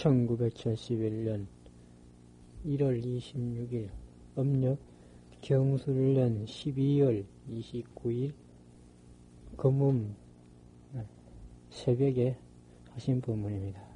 [0.00, 1.46] 1971년
[2.64, 3.90] 1월 26일
[4.38, 4.78] 음력
[5.42, 8.32] 경술년 12월 29일
[9.58, 10.16] 금음
[11.68, 12.36] 새벽에
[12.92, 13.89] 하신 법문입니다.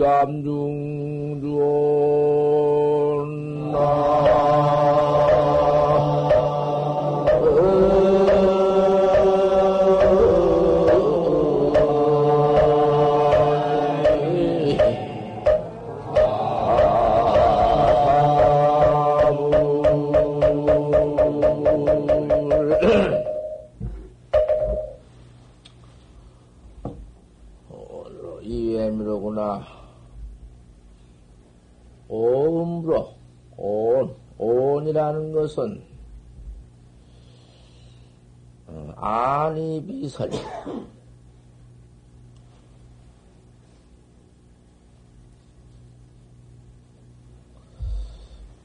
[0.00, 0.69] 것은
[40.10, 40.28] 설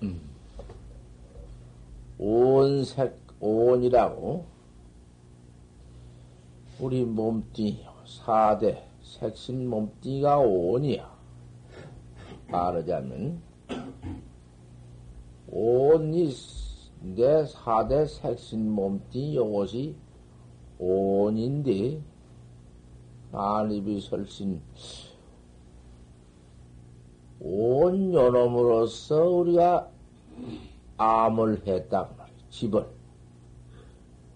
[0.02, 0.22] 음.
[2.18, 4.46] 온색 온이라고
[6.80, 11.16] 우리 몸띠 사대 색신 몸띠가 온이야.
[12.50, 13.42] 말하자면
[15.48, 16.34] 온이
[17.02, 19.96] 내 사대 색신 몸띠 요것이
[20.80, 22.02] 온인데,
[23.32, 24.62] 안입이 설신,
[27.40, 29.90] 온 요놈으로서 우리가
[30.98, 32.08] 암을 했다.
[32.08, 32.88] 그 집을.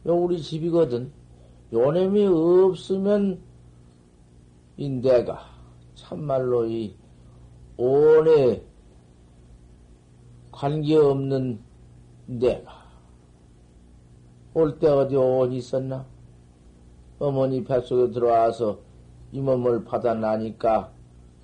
[0.05, 1.11] 요 우리 집이거든.
[1.72, 3.39] 요놈이 없으면
[4.78, 5.45] 인대가
[5.95, 6.95] 참말로 이
[7.78, 8.63] 온에
[10.51, 11.59] 관계없는
[12.28, 12.72] 내가
[14.53, 16.05] 올 때 어디 온 있었나?
[17.19, 18.80] 어머니 뱃속에 들어와서
[19.34, 20.91] 이 몸을 받아나니까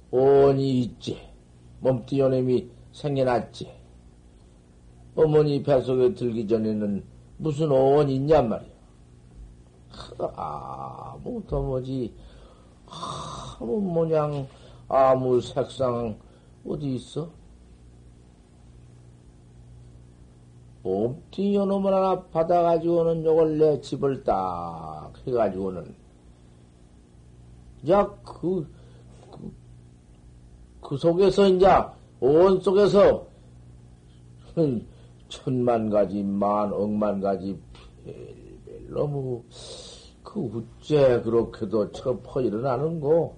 [0.09, 1.19] 온이 있지.
[1.81, 3.71] 몸띠 요놈이 생겨났지.
[5.15, 7.03] 어머니 뱃속에 들기 전에는
[7.37, 8.71] 무슨 온이 있냔 말이야.
[10.35, 12.13] 아무도 뭐지.
[12.87, 14.47] 아무 모양,
[14.87, 16.17] 아무 색상
[16.67, 17.29] 어디 있어?
[20.85, 25.95] 옴티 요놈을 하나 받아가지고는 요걸 내 집을 딱 해가지고는,
[27.89, 28.67] 야, 그,
[29.31, 29.51] 그,
[30.81, 31.67] 그 속에서 이제,
[32.19, 33.25] 온 속에서,
[35.27, 37.59] 천만 가지, 만, 억만 가지,
[38.03, 39.43] 별별 너무,
[40.21, 43.35] 그, 어째 그렇게도 첩퍼 일어나는고,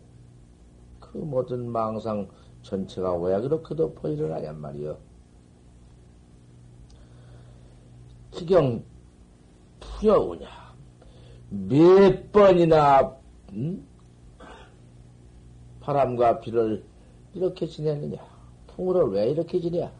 [0.99, 2.27] 그 모든 망상
[2.61, 5.06] 전체가 왜 그렇게도 퍼 일어나냔 말이여.
[8.37, 8.83] 기경
[9.79, 10.47] 풀여오냐.
[11.49, 13.15] 몇 번이나,
[13.53, 13.83] 음?
[15.79, 16.83] 바람과 비를
[17.33, 18.17] 이렇게 지냈느냐?
[18.67, 19.91] 풍우를 왜 이렇게 지냐?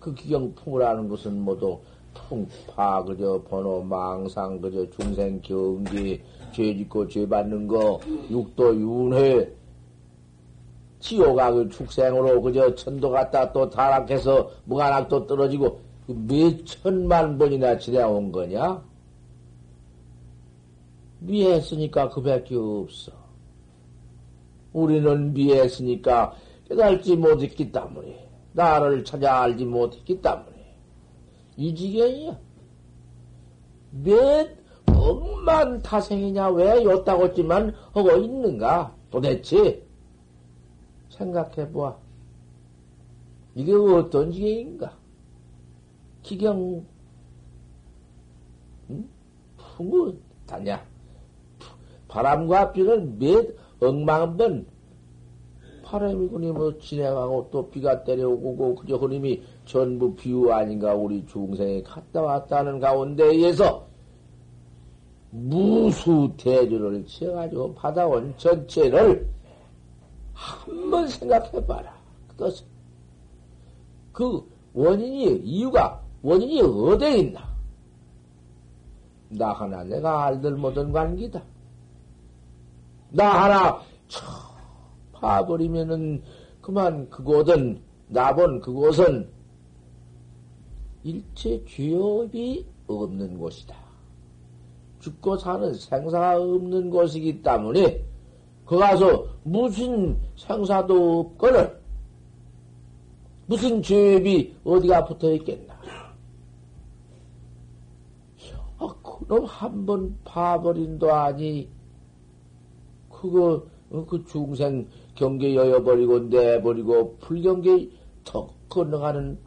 [0.00, 1.80] 그 기경 풍우라는 것은 모두
[2.14, 6.22] 풍파, 그저 번호, 망상, 그저 중생 경기,
[6.52, 8.00] 죄 짓고 죄 받는 거,
[8.30, 9.52] 육도 윤회,
[11.00, 18.32] 지옥아 그 축생으로 그저 천도 갔다 또 타락해서 무관학도 떨어지고 그 몇 천만 번이나 지내온
[18.32, 18.82] 거냐?
[21.20, 23.12] 미했으니까 그밖에 없어.
[24.72, 26.34] 우리는 미했으니까
[26.66, 30.76] 깨달지 못했기 때문에 나를 찾아 알지 못했기 때문에
[31.56, 32.38] 이 지경이야.
[33.90, 34.48] 몇
[34.86, 39.82] 억만 타생이냐 왜 요따고지만 하고 있는가 도대체
[41.10, 41.96] 생각해 보아.
[43.54, 44.97] 이게 어떤 지경인가?
[46.28, 46.84] 기경,
[48.90, 49.08] 응?
[49.56, 50.14] 풍우
[50.46, 50.84] 다냐?
[52.06, 53.46] 바람과 비를 몇
[53.80, 54.66] 억만 번
[55.82, 62.20] 바람이 그니 뭐 진행하고 또 비가 때려오고 그저 그님이 전부 비유 아닌가 우리 중생이 갔다
[62.20, 63.88] 왔다 하는 가운데에서
[65.30, 69.26] 무수 대주를 지어가지고 받아온 전체를
[70.34, 71.90] 한번 생각해봐라.
[72.28, 72.66] 그것은
[74.12, 77.48] 그 원인이 이유가 원인이 어디에 있나?
[79.30, 81.42] 나 하나 내가 알들 못한 관계다.
[83.10, 84.24] 나 하나 쳐
[85.12, 86.22] 파버리면은
[86.60, 89.28] 그만 그곳은 나본 그곳은
[91.04, 93.76] 일체 죄업이 없는 곳이다.
[95.00, 98.04] 죽고 사는 생사가 없는 곳이기 때문에
[98.66, 101.80] 거 가서 무슨 생사도 없거늘
[103.46, 105.78] 무슨 죄업이 어디가 붙어 있겠나?
[108.78, 111.68] 아, 그놈 한번 파버린도 아니,
[113.10, 117.90] 그거, 어, 그 중생 경계 여여버리고 내버리고 불경계
[118.24, 119.38] 더 건너가는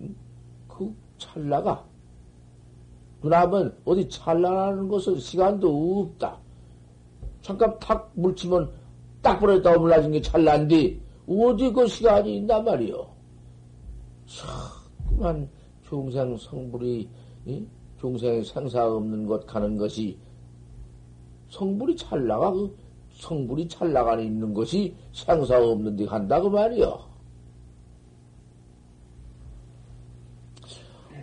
[0.00, 0.16] 음,
[0.66, 1.84] 그 찰나가
[3.20, 6.38] 그러면 어디 찰나라는 것은 시간도 없다.
[7.42, 8.70] 잠깐 탁 물치면
[9.22, 13.06] 딱 버렸다 물라진 게 찰난디 어디 그 시간이 있단 말이요.
[14.26, 15.48] 자꾸만
[15.88, 17.08] 중생 성불이
[17.46, 17.66] 이?
[18.00, 20.16] 중생 생사 없는 곳 가는 것이
[21.50, 22.76] 성불이 찰나가 그
[23.12, 27.16] 성불이 찰나가 있는 것이 생사 없는 데 간다 그 말이요.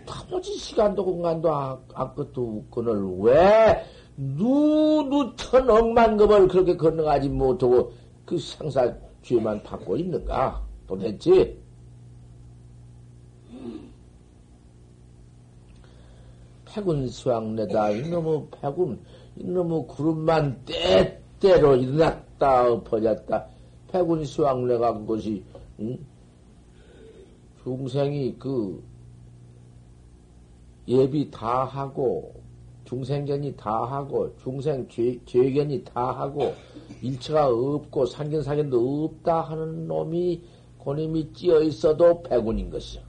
[0.06, 3.84] 나머지 시간도 공간도 아, 아것도 없거늘 왜
[4.16, 7.92] 누누 천 억만 급을 그렇게 건너가지 못하고
[8.24, 8.92] 그 생사
[9.22, 11.56] 죄만 받고 있는가 도대체
[16.74, 18.98] 패군 수왕내다 이놈의 패군
[19.36, 23.46] 이놈의 구름만 때때로 일어났다 엎어졌다
[23.92, 25.44] 패군 수왕내가 그것이
[25.78, 25.96] 응?
[27.62, 28.82] 중생이 그
[30.88, 32.34] 예비 다 하고
[32.86, 36.54] 중생견이 다 하고 중생 죄, 죄견이 다 하고
[37.00, 40.42] 일체가 없고 상견사견도 없다 하는 놈이
[40.78, 43.00] 고님이 찌어 있어도 배군인 것이요.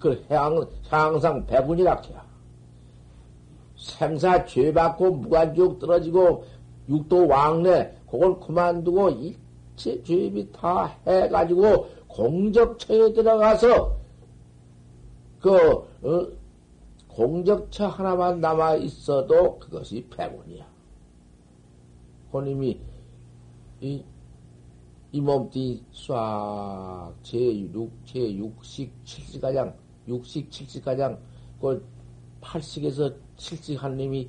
[0.00, 2.27] 그 향, 항상 배군이라 해야.
[3.78, 6.44] 생사 죄 받고 무관족 떨어지고
[6.88, 13.96] 육도 왕래 그걸 그만두고 일체 죄비 다 해가지고 공적처에 들어가서
[15.40, 16.28] 그 어,
[17.06, 20.66] 공적처 하나만 남아 있어도 그것이 패군이야.
[22.30, 22.80] 본님이
[23.80, 24.04] 이,
[25.12, 29.74] 이 몸띠 쏴 제6, 제6식 7시가장,
[30.08, 31.18] 6식 7시가장,
[31.60, 31.84] 그
[32.40, 34.28] 8식에서 7식 한 놈이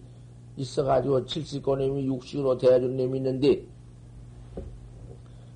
[0.55, 3.63] 있어가지고 7식 고님이 6식으로 대해준 놈이 있는데,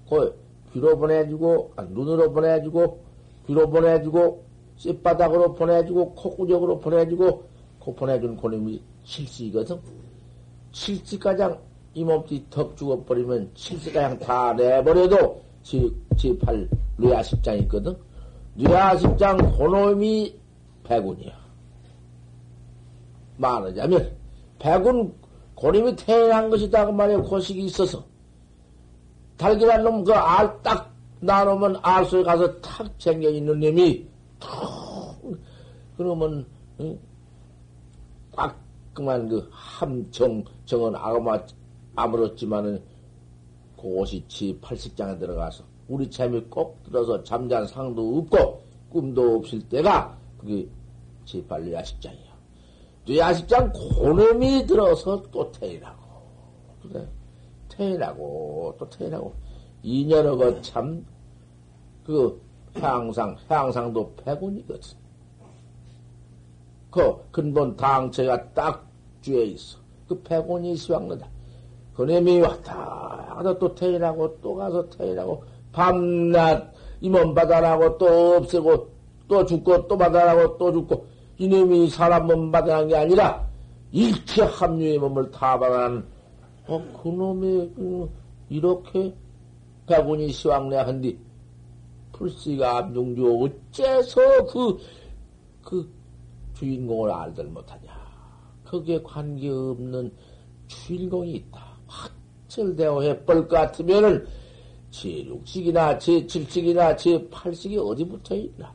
[0.10, 0.38] 그
[0.74, 3.00] 귀로 보내주고, 아, 눈으로 보내주고,
[3.48, 4.44] 귀로 보내주고,
[4.78, 7.44] 쇳바닥으로 보내주고, 콧구적으로 보내주고,
[7.80, 9.80] 코 보내준 고님이 7식이거든.
[10.72, 11.60] 7식가장
[11.94, 15.80] 이 몸띠 턱 죽어버리면 7식가장 다 내버려도 제,
[16.16, 16.68] 제8
[16.98, 17.96] 뇌아십장 있거든.
[18.56, 20.36] 뇌아십장 고놈이
[20.84, 21.43] 백운이야.
[23.44, 24.16] 말하자면,
[24.60, 25.14] 백운
[25.56, 26.86] 고님이 태어난 것이다.
[26.88, 27.18] 그 말이야.
[27.22, 28.04] 고식이 있어서.
[29.38, 34.06] 달걀한 놈, 그 알 딱 나누면 알 속에 가서 탁 쟁겨 있는 놈이
[35.96, 36.46] 그러면
[36.82, 37.00] 응?
[38.34, 38.58] 꽉
[38.94, 41.40] 그만 그 함정 정은 아마
[41.96, 42.82] 아무렇지만은
[44.28, 50.68] 지 팔식장에 들어가서 우리 재미 꼭 들어서 잠잔 상도 없고 꿈도 없을 때가 그게
[51.26, 52.23] 지 빨리 야 식장이야.
[53.06, 56.04] 뇌야식장 고놈이 들어서 또 태인하고,
[56.82, 57.08] 그래.
[57.70, 59.34] 태인하고, 또 태인하고.
[59.82, 61.06] 인연어가 참,
[62.06, 62.42] 그,
[62.76, 64.98] 향상, 향상도 백운이거든.
[66.90, 68.88] 그 근본 당체가 딱
[69.22, 69.80] 쥐에 있어.
[70.08, 71.28] 그 백운이 시황너다.
[71.96, 78.90] 그놈이 왔다 가서 또 태인하고 또 가서 태인하고 밤낮 이몸 바다라고 또 없애고
[79.28, 81.06] 또 죽고 또 바다라고 또 죽고
[81.38, 83.48] 이놈이 사람 몸 바다한 게 아니라
[83.92, 86.06] 일체 합류의 몸을 다 받아난
[86.68, 88.10] 어 그놈이 그,
[88.50, 89.14] 이렇게
[89.88, 91.18] 백운이 시황내 한디
[92.14, 94.78] 풀씨가 압중주 어째서 그,
[95.62, 95.90] 그
[96.54, 97.92] 주인공을 알들 못하냐.
[98.66, 100.12] 거기에 관계없는
[100.68, 101.74] 주인공이 있다.
[101.88, 104.26] 확철대오 해볼 것 같으면은
[104.90, 108.74] 제 6식이나 제 7식이나 제 8식이 어디 붙어 있나.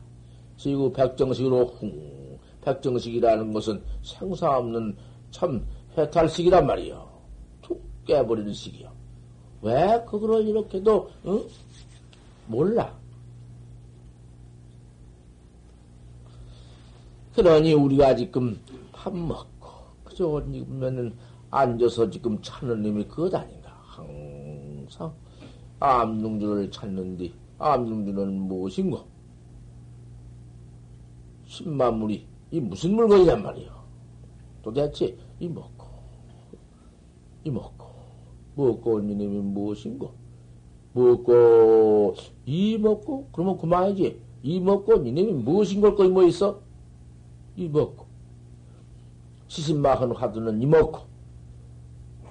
[0.57, 2.28] 지구 백정식으로 쿵,
[2.69, 4.95] 백정식이라는 것은 생사 없는
[5.31, 5.65] 참
[5.97, 7.07] 해탈식이란 말이요.
[7.61, 8.91] 툭 깨버리는 식이요.
[9.61, 11.41] 왜 그거를 이렇게도, 어?
[12.47, 12.97] 몰라.
[17.35, 18.59] 그러니 우리가 지금
[18.91, 19.69] 밥 먹고
[20.03, 21.13] 그저 지금면은
[21.51, 25.13] 앉아서 지금 찾는 놈이 그것 아닌가 항상
[25.79, 29.05] 암중주를 찾는데 암중주는 무엇인고
[31.45, 33.71] 십만물이 이 무슨 물건이란 말이요?
[34.63, 35.87] 도대체 이 먹고?
[37.43, 37.85] 이 먹고?
[38.55, 40.11] 먹고 온 이놈이 무엇인고
[40.93, 42.15] 먹고
[42.45, 43.29] 이 먹고?
[43.31, 44.21] 그러면 그만이지.
[44.41, 46.59] 이 먹고 이놈이 무엇인 걸 거기 뭐 있어?
[47.55, 48.05] 이 먹고.
[49.47, 51.01] 시신마흔 화두는 이 먹고.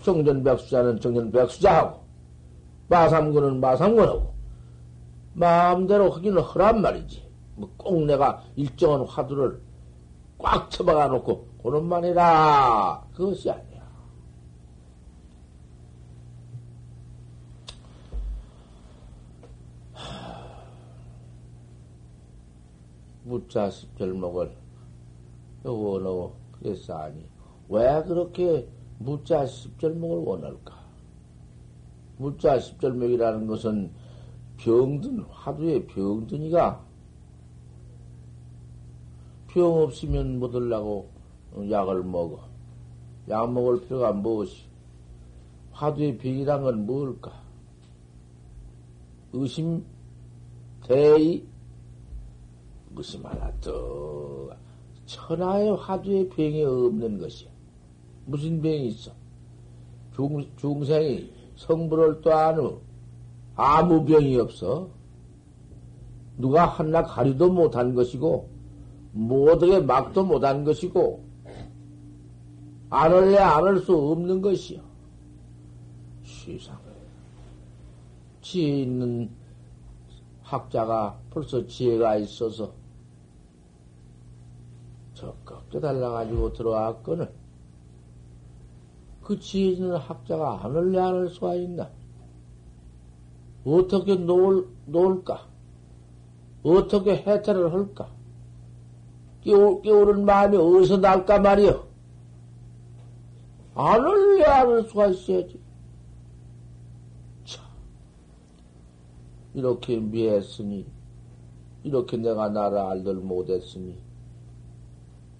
[0.03, 2.01] 정전백수자는 정전백수자하고
[2.89, 4.33] 마삼군은 마삼군하고
[5.35, 7.23] 마음대로 하기는 허란 말이지.
[7.57, 9.61] 뭐 꼭 내가 일정한 화두를
[10.39, 13.69] 꽉 쳐박아 놓고 그런만이라 그것이 아니야.
[23.25, 24.57] 무자 십절목을
[25.65, 27.27] 원어 그래서 아니
[27.69, 28.67] 왜 그렇게
[28.99, 30.79] 무자 십절목을 원할까?
[32.17, 33.93] 무자 십절목이라는 것은
[34.57, 36.88] 병든 화두의 병든이가
[39.49, 41.09] 병 없으면 못 하려고
[41.71, 42.41] 약을 먹어.
[43.29, 44.65] 약 먹을 필요가 무엇이?
[45.73, 47.33] 화두의 병이란 건 뭘까?
[49.33, 49.85] 의심,
[50.87, 51.45] 대의,
[52.97, 54.51] 의심 하나 더
[55.07, 57.51] 천하의 화두의 병이 없는 것이야.
[58.27, 59.13] 무슨 병이 있어?
[60.15, 62.79] 중, 중생이 성불을 또한
[63.55, 64.89] 아무 병이 없어.
[66.37, 68.49] 누가 하나 가리도 못한 것이고,
[69.13, 71.25] 못하게 막도 못한 것이고,
[72.91, 74.81] 안 할래 안할수 없는 것이요.
[76.25, 76.79] 세상에.
[78.41, 79.31] 지혜 있는
[80.43, 82.73] 학자가 벌써 지혜가 있어서
[85.13, 87.31] 적극 깨달아가지고 들어왔거늘
[89.23, 91.91] 그 지혜 있는 학자가 안 할래 안할 수가 있나?
[93.67, 95.47] 어떻게 놓을, 놓을까?
[96.63, 98.09] 어떻게 해탈을 할까?
[99.43, 101.89] 깨우, 깨우는 마음이 어디서 날까 말이여?
[103.75, 105.61] 안 할래 안할 수가 있어야지.
[107.45, 107.65] 참,
[109.55, 110.87] 이렇게 미했으니,
[111.85, 113.99] 이렇게 내가 나를 알들 못했으니,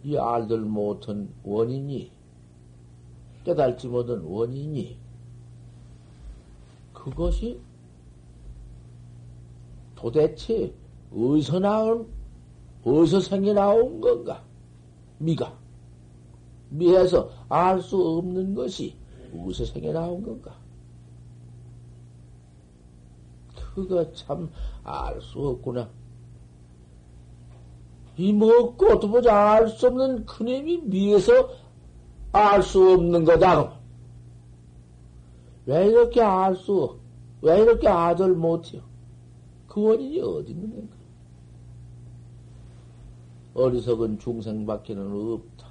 [0.05, 2.13] 이 알들 못한 원인이
[3.45, 4.99] 깨달지 못한 원인이
[6.93, 7.61] 그것이
[9.97, 10.73] 도대체
[11.13, 12.07] 어디서 나온
[12.85, 14.43] 어디서 생겨 나온 건가
[15.19, 15.53] 미가
[16.71, 18.95] 미해서 알 수 없는 것이
[19.35, 20.57] 어디서 생겨 나온 건가
[23.75, 24.49] 그거 참
[24.89, 25.91] 알 수 없구나.
[28.17, 31.51] 이 먹고 어떻게 보자 알 수 없는 그놈이 미에서
[32.33, 33.79] 알 수 없는 거다.
[35.67, 36.99] 왜 이렇게 알 수,
[37.43, 38.83] 왜 이렇게 아들 못해요?
[39.69, 40.97] 그 원인이 어디 있는 건가?
[43.59, 45.67] 어리석은 중생밖에는 없다.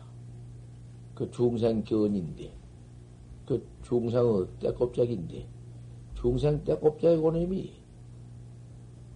[1.16, 2.52] 그 중생 견인데,
[3.46, 5.48] 그 중생의 떼껍짝인데,
[6.14, 7.74] 중생 떼껍짝이 고놈이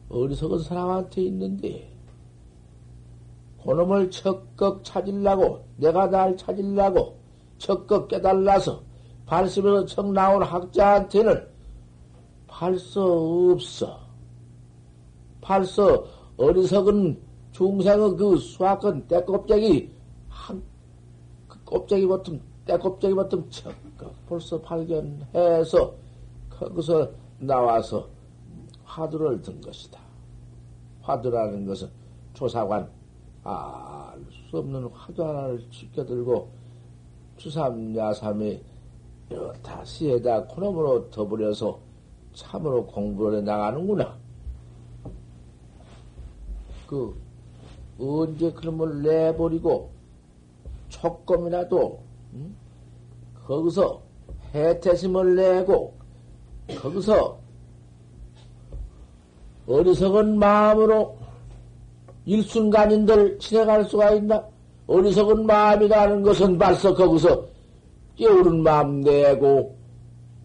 [0.08, 1.92] 어리석은 사람한테 있는데,
[3.62, 7.18] 그놈을 적극 찾으려고, 내가 날 찾으려고,
[7.58, 8.82] 적극 깨달라서,
[9.26, 11.46] 발심에서 청 나온 학자한테는
[12.48, 14.00] 팔수 없어.
[15.42, 16.06] 팔수
[16.38, 17.31] 어리석은
[17.62, 19.94] 중생의 그 수학은 때껍데기
[20.28, 20.64] 한,
[21.48, 23.72] 그 껍데기 버튼, 때 껍데기 버튼 척
[24.28, 25.94] 벌써 발견해서
[26.50, 28.08] 거기서 나와서
[28.84, 30.00] 화두를 든 것이다.
[31.04, 31.88] 화두라는 것은
[32.34, 32.90] 조사관,
[33.44, 36.50] 알수 없는 화두 하나를 지켜들고
[37.38, 38.60] 주삼야삼이
[39.62, 41.80] 다 시에다 코놈으로 더불여서
[42.34, 44.18] 참으로 공부를 해 나가는구나.
[46.88, 47.16] 그
[48.02, 49.92] 언제 그놈을 내버리고
[50.90, 52.00] 조금이라도
[52.34, 52.56] 응?
[53.46, 54.02] 거기서
[54.54, 55.94] 해태심을 내고
[56.80, 57.40] 거기서
[59.68, 61.18] 어리석은 마음으로
[62.26, 64.46] 일순간인들 지내갈 수가 있나?
[64.88, 67.46] 어리석은 마음이라는 것은 벌써 거기서
[68.16, 69.76] 깨우른 마음 내고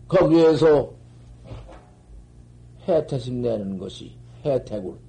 [0.09, 0.91] 거기에서
[2.87, 4.13] 해태심 내는 것이
[4.45, 5.06] 해태굴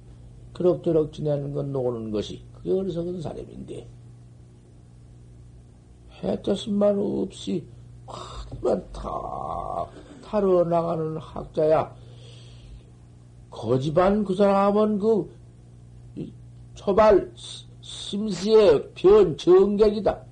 [0.58, 3.86] 그럭저럭 지내는 건 노는 것이 그게 어리석은 사람인데
[6.20, 7.64] 해태심만 없이
[8.06, 9.86] 하만 다
[10.24, 11.94] 타러 나가는 학자야
[13.50, 15.30] 거지반 그 사람은 그
[16.74, 17.32] 초발
[17.80, 20.24] 심시의 변 정객이다.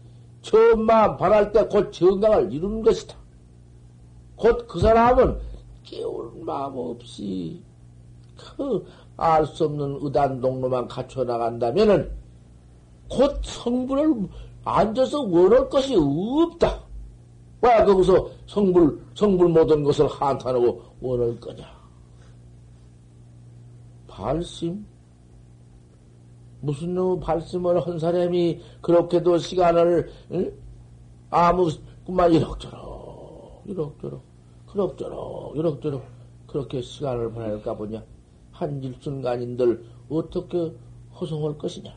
[0.42, 3.16] 처음만 바랄 때 곧 정강을 이루는 것이다.
[4.36, 5.38] 곧 그 사람은
[5.84, 7.62] 깨울 마음 없이
[8.36, 8.84] 그
[9.16, 12.10] 알 수 없는 의단 동로만 갖춰 나간다면은
[13.08, 14.28] 곧 성불을
[14.64, 16.82] 앉아서 원할 것이 없다.
[17.62, 21.64] 왜 거기서 성불 성불 모든 것을 한탄하고 원할 거냐?
[24.06, 24.84] 발심
[26.60, 30.52] 무슨 놈의 발심을 한 사람이 그렇게도 시간을 응?
[31.30, 31.70] 아무
[32.04, 34.20] 그만 이럭저럭 이럭저럭
[34.66, 36.02] 그럭저럭 이럭저럭
[36.46, 38.02] 그렇게 시간을 보낼까 보냐
[38.56, 40.72] 한 일순간인들 어떻게
[41.14, 41.92] 허송할 것이냐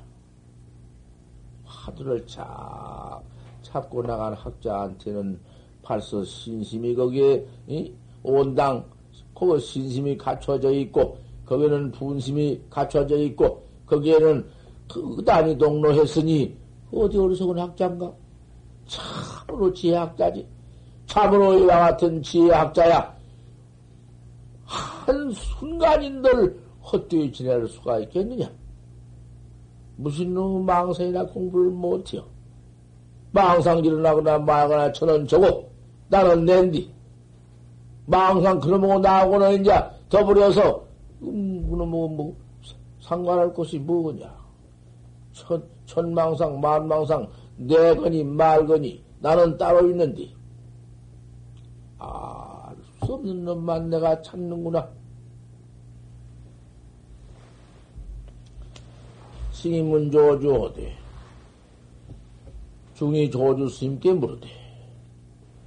[1.64, 3.22] 화두를 착
[3.62, 5.40] 잡고 나간 학자한테는
[5.82, 7.94] 벌써 신심이 거기에 이?
[8.24, 8.84] 온당
[9.34, 14.46] 거기 신심이 갖춰져 있고 거기에는 분심이 갖춰져 있고 거기에는
[14.92, 16.58] 그 의단이 동로했으니
[16.92, 18.12] 어디 어리석은 학자인가?
[18.88, 20.46] 참으로 지혜학자지.
[21.06, 23.19] 참으로 이와 같은 지혜학자야.
[25.10, 28.48] 한 순간인들 헛되이 지낼 수가 있겠느냐?
[29.96, 32.24] 무슨 놈 망상이나 공부를 못해요.
[33.32, 35.68] 망상 일어나거나 말거나 저는 저고
[36.10, 36.94] 나는 낸디.
[38.06, 39.72] 망상 그놈하고 나하고는 이제
[40.10, 40.86] 더불어서
[41.24, 42.36] 음, 그놈 뭐, 뭐
[43.02, 44.32] 상관할 것이 뭐냐?
[45.32, 50.30] 천, 천망상, 만망상, 내거니 말거니 나는 따로 있는데
[51.98, 54.99] 알수 없는 놈만 내가 찾는구나.
[59.60, 60.96] 스님은 조주어되
[62.94, 64.48] 중이 조주 스님께 물으되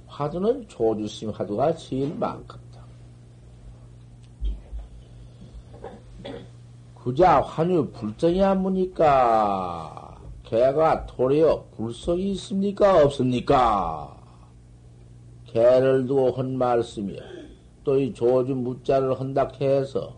[0.07, 2.83] 화두는 조주 스님 화두가 제일 많겠다.
[7.03, 14.19] 그자 환유 불정이 안 무니까 개가 토리어 불성이 있습니까 없습니까?
[15.45, 17.21] 개를 두고 한 말씀이야.
[17.83, 20.15] 또 이 조주 무자를 한다 해서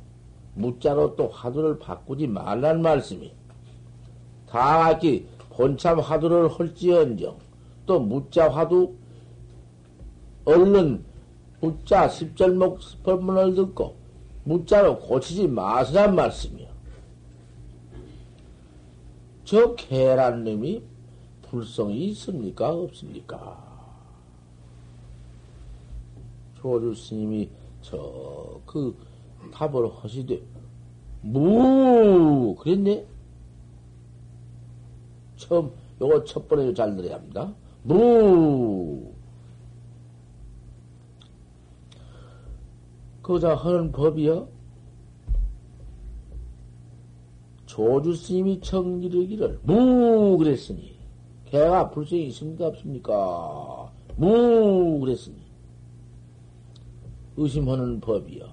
[0.53, 3.33] 무자로 또 화두를 바꾸지 말란 말씀이.
[4.47, 7.37] 다 같이 본참 화두를 할지언정
[7.85, 8.93] 또 무자 화두
[10.45, 11.03] 얼른
[11.59, 13.95] 무자 십절목 법문을 듣고
[14.43, 16.67] 무자로 고치지 마시란 말씀이야.
[19.43, 20.83] 저 개란 놈이
[21.43, 22.71] 불성이 있습니까?
[22.71, 23.63] 없습니까?
[26.61, 27.49] 조주 스님이
[27.81, 28.95] 저 그
[29.51, 30.41] 답을 하시되
[31.21, 33.05] 무 그랬네.
[35.47, 37.53] 처음 요거 첫 번째 잘 들어야 합니다.
[37.83, 39.13] 무
[43.21, 44.47] 그자 하는 법이요.
[47.65, 50.95] 조주 스님이 청기르기를 무 그랬으니
[51.45, 53.91] 개가 불성이 있습니까 없습니까?
[54.15, 55.35] 무 그랬으니
[57.37, 58.45] 의심하는 법이요.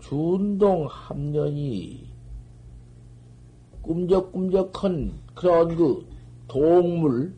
[0.00, 2.06] 준동 합년이
[3.80, 6.06] 꿈적꿈적한 그런 그
[6.48, 7.34] 동물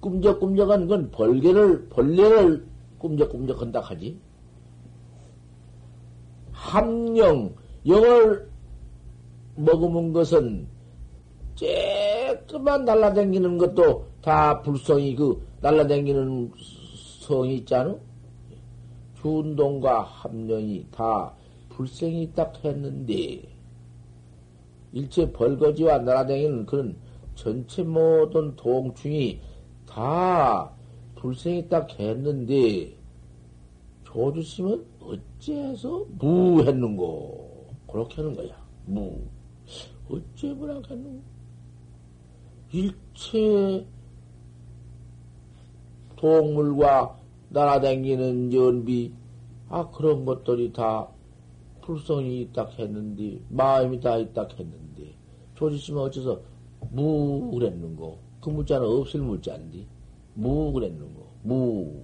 [0.00, 2.66] 꿈적꿈적한 건 벌개를 벌레를
[2.98, 4.18] 꿈적꿈적한다 하지.
[6.52, 7.54] 함령
[7.86, 8.48] 영을
[9.56, 10.68] 먹으면 것은
[11.56, 16.52] 쬐끔만 날라다니는 것도 다 불성이 그 날라다니는
[17.20, 17.96] 성이 있잖아.
[19.20, 21.34] 준동과 합령이 다
[21.70, 23.42] 불성이 딱 했는데
[24.92, 26.96] 일체 벌거지와 날아다니는 그런
[27.34, 29.40] 전체 모든 동충이
[29.86, 30.72] 다
[31.16, 32.96] 불생이 딱 했는데
[34.04, 37.66] 조주심은 어째서 무 했는고?
[37.90, 38.56] 그렇게 하는 거야.
[38.86, 39.20] 무.
[40.10, 41.20] 어째 뭐라 했는고?
[42.72, 43.86] 일체
[46.16, 47.18] 동물과
[47.50, 49.12] 날아다니는 연비.
[49.68, 51.08] 아 그런 것들이 다
[51.88, 55.14] 불성이 있딱 했는데 마음이 다 있딱 했는데
[55.54, 56.38] 조지심은 어째서
[56.90, 59.86] 무 그랬는고 그 문자는 없을 문자인데
[60.34, 62.02] 무 그랬는고 무.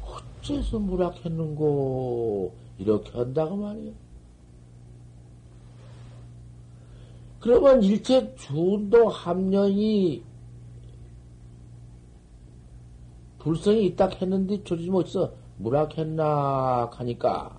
[0.00, 3.92] 어째서 무락했는고 이렇게 한다고 말이야.
[7.40, 10.22] 그러면 일체 준도 합령이
[13.40, 17.58] 불성이 있다 했는데 조지심 어째서 무락했나 하니까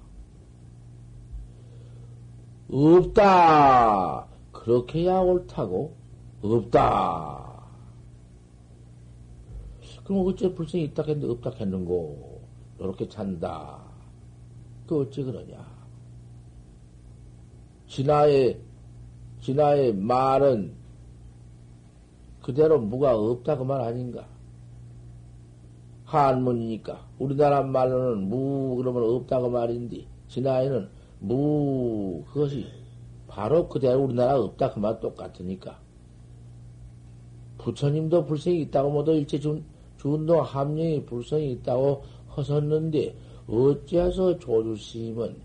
[2.72, 4.28] 없다.
[4.52, 5.96] 그렇게야 옳다고
[6.42, 7.50] 없다.
[10.04, 12.42] 그럼 어째 불성이 있다 했는데 없다 했는고
[12.80, 13.80] 이렇게 찬다.
[14.88, 15.66] 그 어째 그러냐?
[17.88, 18.60] 진화의
[19.42, 20.74] 진화의 말은
[22.42, 24.26] 그대로 무가 없다 그 말 아닌가?
[26.18, 27.08] 한문이니까.
[27.20, 32.66] 우리나라 말로는 무 그러면 없다고 말인데 진화에는 무 그것이
[33.28, 35.80] 바로 그대로 우리나라 없다 그 말 똑같으니까.
[37.60, 39.64] 부처님도 불성이 있다고 모두 일체 준,
[39.98, 42.04] 준도 함령이 불성이 있다고
[42.36, 43.16] 허섰는데
[43.48, 45.36] 어째서 조주심은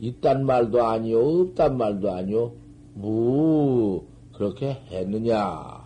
[0.00, 2.52] 있단 말도 아니요 없단 말도 아니요
[2.94, 4.02] 무
[4.32, 5.80] 그렇게 했느냐?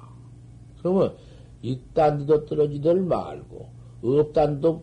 [0.78, 1.14] 그러면
[1.62, 3.73] 있단 데도 떨어지들 말고
[4.04, 4.82] 없단도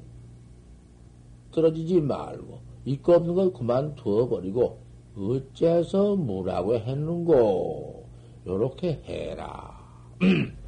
[1.52, 4.80] 떨어지지 말고 있고 없는 걸 그만 두어버리고
[5.16, 8.08] 어째서 뭐라고 했는고
[8.48, 9.80] 요렇게 해라.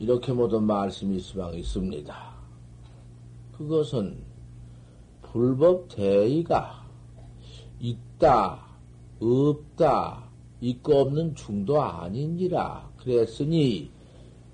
[0.00, 2.28] 이렇게 모두 말씀이 수방 있습니다.
[3.56, 4.16] 그것은
[5.22, 6.84] 불법 대의가
[7.80, 8.64] 있다,
[9.20, 10.24] 없다,
[10.60, 13.90] 있고 없는 중도 아닌지라 그랬으니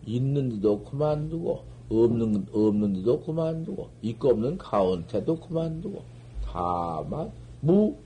[0.06, 6.02] 있는 데도 그만두고 없는 없는 데도 그만두고 있고 없는 가운데도 그만두고
[6.44, 7.96] 다만 무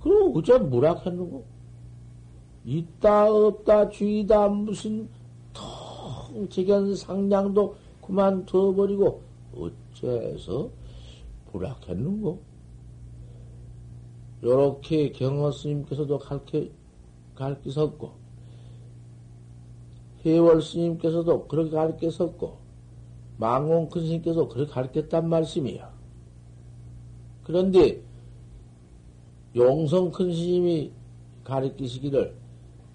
[0.00, 1.44] 그럼 어째 무락했는고.
[2.66, 5.08] 있다 없다 주의다 무슨
[5.52, 9.20] 통지견 상량도 그만둬버리고
[9.54, 10.70] 어째서
[11.52, 12.38] 무락했는고?
[14.42, 16.64] 요렇게 경허 스님께서도 가르쳐
[17.34, 18.12] 가르치셨고
[20.24, 22.58] 해월 스님께서도 그렇게 가르쳤었고,
[23.36, 25.92] 망공 큰 스님께서 그렇게 가르쳤단 말씀이야.
[27.42, 28.02] 그런데,
[29.54, 30.92] 용성 큰 스님이
[31.44, 32.34] 가르치시기를,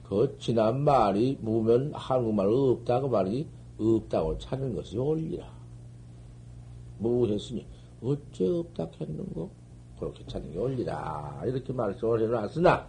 [0.03, 3.47] 그 지난 말이 무면 한국말 없다고 말이
[3.79, 5.47] 없다고 찾는 것이 옳리라.
[6.97, 7.65] 무했으니,
[8.01, 9.51] 어째 없다 했는고?
[9.99, 11.43] 그렇게 찾는 게 옳리라.
[11.45, 12.87] 이렇게 말씀을 해놨으나,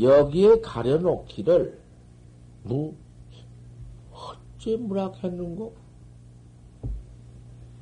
[0.00, 1.80] 여기에 가려놓기를
[2.64, 2.94] 무
[4.12, 5.74] 어째 무락했는고?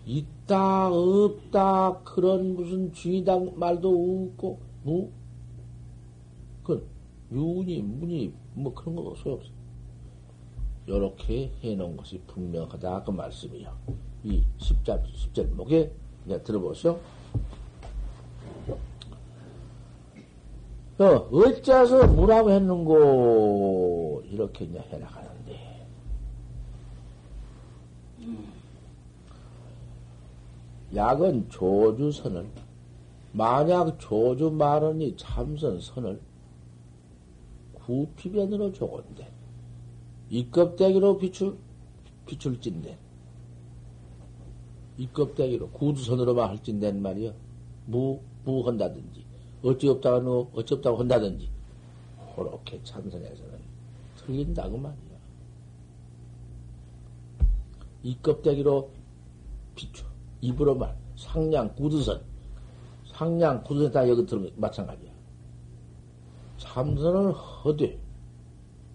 [0.07, 5.11] 있다 없다 그런 무슨 주의당 말도 없고 무?
[6.63, 6.87] 그
[7.33, 9.51] 유니 문이 뭐 그런 거 소용없어.
[10.87, 13.73] 요렇게 해놓은 것이 분명하다 그 말씀이요.
[14.25, 15.91] 이 십자 십절목에
[16.27, 16.99] 이제 들어보시오.
[20.97, 25.87] 어, 어째서 뭐라고 했는고, 이렇게 이제 해나가는데.
[30.95, 32.47] 약은 조주선을,
[33.33, 36.21] 만약 조주 말은이 참선 선을
[37.73, 39.29] 구피변으로 적은데,
[40.31, 41.57] 이껍데기로 비출,
[42.27, 42.97] 비출진데,
[44.99, 47.33] 이껍데기로 구두선으로만 할진된 말이요.
[47.87, 49.24] 무, 무 한다든지.
[49.65, 51.49] 어찌 없다고, 어찌 없다고 한다든지,
[52.37, 53.59] 그렇게 참선에서는
[54.17, 55.15] 틀린다고 말이야.
[58.03, 58.91] 이 껍데기로
[59.75, 60.07] 비춰.
[60.43, 60.95] 입으로만.
[61.17, 62.21] 상량, 구두선.
[63.07, 65.11] 상량, 구두선 다 여기 들어 마찬가지야.
[66.59, 67.99] 참선을 허되,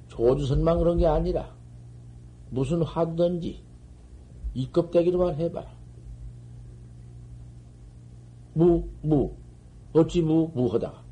[0.10, 1.56] 조주선만 그런 게 아니라,
[2.52, 3.64] 무슨 화든지,
[4.54, 5.72] 이 껍데기로만 해봐라.
[8.54, 9.34] 무, 무.
[9.94, 11.04] 어찌 무, 무하다가.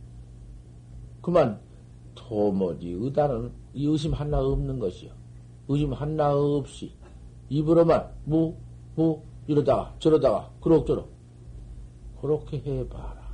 [1.21, 1.59] 그만,
[2.15, 5.11] 도무지 의다는 의심 하나 없는 것이요.
[5.67, 6.91] 의심 하나 없이,
[7.49, 8.55] 입으로만 무,
[8.95, 11.09] 무, 이러다가, 저러다가, 그럭저럭.
[12.21, 13.27] 그렇게 해봐라.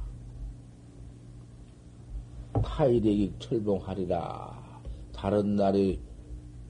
[2.64, 4.82] 타이레기 철봉하리라.
[5.14, 6.00] 다른 날에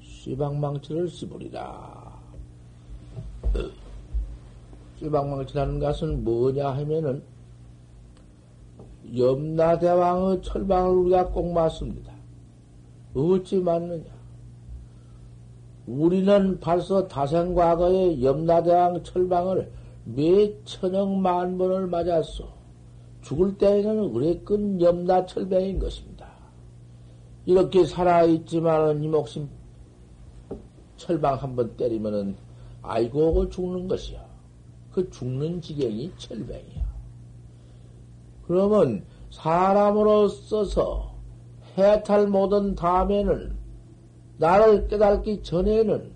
[0.02, 2.22] 쇠방망치를 씹으리라.
[5.00, 7.24] 쇠방망치라는 것은 뭐냐 하면은
[9.16, 12.14] 염라대왕의 철방을 우리가 꼭 맞습니다.
[13.14, 14.06] 어찌 맞느냐?
[15.86, 19.72] 우리는 벌써 다생과거의 염라대왕 철방을
[20.06, 22.48] 몇 천억 만 번을 맞았어.
[23.22, 26.28] 죽을 때에는 의뢰끈 염라 철병인 것입니다.
[27.46, 29.50] 이렇게 살아있지만은 이 목숨
[30.98, 32.36] 철방 한 번 때리면은
[32.82, 34.24] 아이고 죽는 것이야.
[34.92, 36.93] 그 죽는 지경이 철병이야.
[38.48, 41.16] 그러면 사람으로 써서
[41.78, 43.58] 해탈 못한 다음에는
[44.38, 46.12] 나를 깨닫기 전에는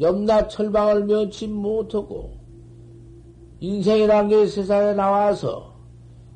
[0.00, 2.36] 염라 철방을 면치 못하고
[3.60, 5.74] 인생이란 게 세상에 나와서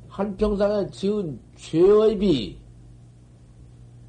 [0.09, 2.59] 한평상에 지은 죄의 비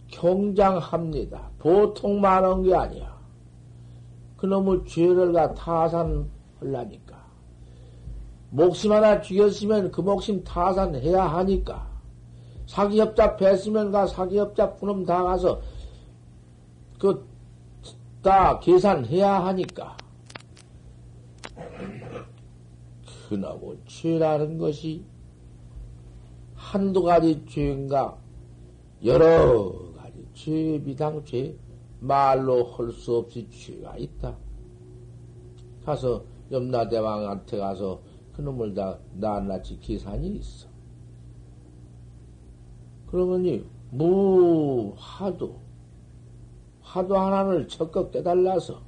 [0.07, 1.51] 경장합니다.
[1.59, 3.19] 보통 많은 게 아니야.
[4.37, 7.10] 그놈의 죄를 가 타산하려니까.
[8.51, 11.89] 목심 하나 죽였으면 그 목심 타산해야 하니까.
[12.67, 15.61] 사기업자 뺐으면 가 사기업자 그놈 다 가서
[16.99, 17.31] 그
[18.21, 19.97] 다 계산해야 하니까.
[23.27, 25.03] 그나고 죄라는 것이
[26.55, 28.17] 한두 가지 죄인가
[29.03, 31.55] 여러 가지 죄 비당 죄
[31.99, 34.35] 말로 할 수 없이 죄가 있다.
[35.83, 38.01] 가서 염라대왕한테 가서
[38.41, 40.67] 그놈을 다 낱낱이 계산이 있어.
[43.07, 45.53] 그러면이 무 화두
[46.81, 48.81] 화두 하나를 적극 깨달라서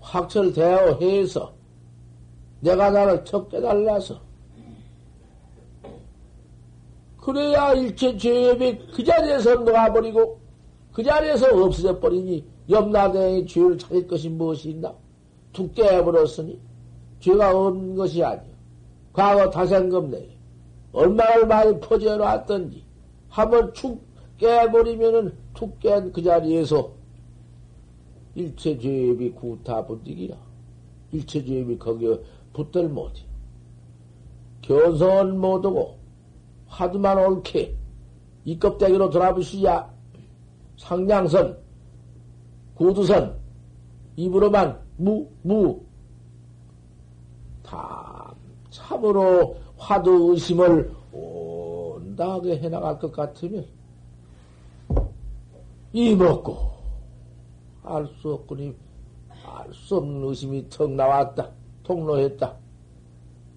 [0.00, 1.54] 확철대어 해서
[2.60, 4.20] 내가 나를 척 깨달라서
[7.18, 10.40] 그래야 일체 죄업이 그 자리에서 놓아버리고
[10.92, 14.94] 그 자리에서 없어져 버리니 염라대의 죄를 찾을 것이 무엇이 있나?
[15.52, 16.58] 툭 깨버렸으니
[17.24, 18.52] 죄가 없는 것이 아니야.
[19.14, 20.28] 과거 다생금 내에
[20.92, 22.84] 얼마나 많이 퍼져 놨던지
[23.30, 23.98] 한번 축
[24.36, 26.90] 깨버리면은 툭 깬 그 자리에서
[28.34, 30.36] 일체 죄업이 구타 붙이기야.
[31.12, 32.20] 일체 죄업이 거기에
[32.52, 33.22] 붙들 못해.
[34.60, 35.96] 견성은 못하고
[36.66, 37.74] 화두만 옳게
[38.44, 39.90] 이 껍데기로 돌아보시자
[40.76, 41.56] 상냥선
[42.74, 43.38] 구두선
[44.16, 45.83] 입으로만 무, 무.
[47.64, 48.32] 다
[48.70, 53.66] 참으로 화두 의심을 온다하게 해나갈 것 같으면
[55.92, 56.74] 이 먹고
[57.82, 58.74] 알 수 없거니
[59.46, 61.50] 알 수 없는 의심이 턱 나왔다.
[61.82, 62.54] 통로했다.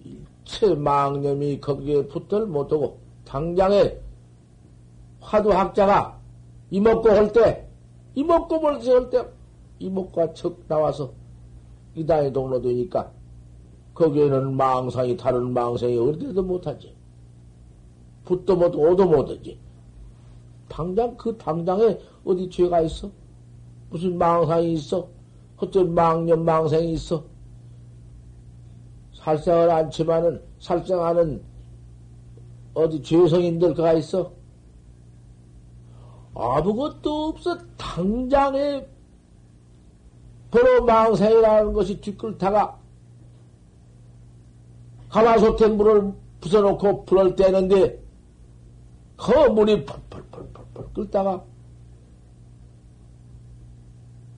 [0.04, 3.96] 일체 망념이 거기에 붙들 못하고 당장에
[5.20, 6.18] 화두학자가
[6.70, 7.66] 이먹고 할 때,
[8.14, 9.26] 이먹고 벌써 할 때,
[9.78, 11.12] 이먹과 척 나와서
[11.94, 13.10] 이단의 동로 되니까
[13.98, 16.94] 거기에는 망상이 다른 망상이 어디도 못하지.
[18.24, 19.58] 붙도 못, 오도 못하지.
[20.68, 23.10] 당장 그 당장에 어디 죄가 있어?
[23.90, 25.08] 무슨 망상이 있어?
[25.56, 27.24] 어떤 망념 망상이 있어?
[29.16, 31.42] 살생을 않지만은 살생하는
[32.74, 34.30] 어디 죄성인들 그가 있어?
[36.36, 37.58] 아무것도 없어.
[37.76, 38.86] 당장에
[40.52, 42.78] 바로 망상이라는 것이 뒷글타가
[45.08, 48.02] 가마솥에 물을 부숴놓고 불을 떼는데
[49.16, 51.44] 그 물이 펄펄펄펄펄 끓다가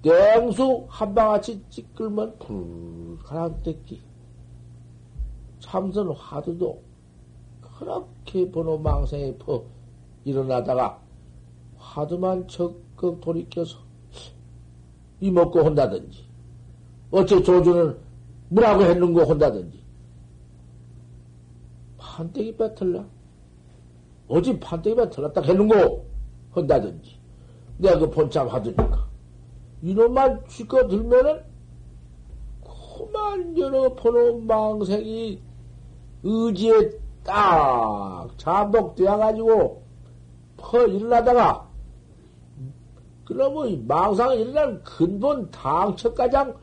[0.02, 4.00] 땡수 한 방아치 찌끌면 불 가라앉기.
[5.60, 6.82] 참선 화두도
[7.60, 9.62] 그렇게 번호 망상에 퍼
[10.24, 10.98] 일어나다가
[11.76, 13.78] 화두만 적극 돌이켜서
[15.20, 16.24] 이먹고 혼다든지
[17.10, 17.98] 어째 조주는
[18.48, 19.79] 뭐라고 했는고 혼다든지
[22.20, 23.04] 판때기 뱉을라
[24.28, 26.06] 어찌 판때기 뱉을라 했는고
[26.54, 27.18] 혼다든지
[27.78, 29.08] 내가 그 본참 하드니까
[29.82, 31.42] 이놈만 쥐고 들면은
[32.62, 35.40] 그만 여러 번호 망생이
[36.22, 36.90] 의지에
[37.24, 39.82] 딱 잠복되어가지고
[40.58, 41.70] 퍼 일어나다가
[43.24, 46.54] 그러면 망상이 일어난 근본 당처가장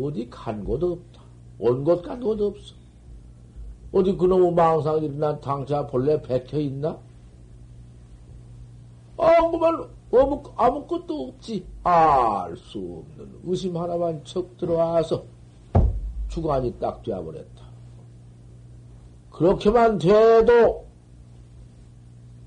[0.00, 1.22] 어디 간 곳도 없다.
[1.58, 2.74] 온 곳 간 곳도 없어.
[3.92, 6.98] 어디 그놈의 망상이 일어난 당차 본래 백혀 있나?
[9.18, 11.64] 아무말 아무, 아무것도 없지.
[11.84, 15.24] 알 수 없는 의심 하나만 척 들어와서
[16.28, 17.62] 주관이 딱 되어버렸다.
[19.30, 20.86] 그렇게만 돼도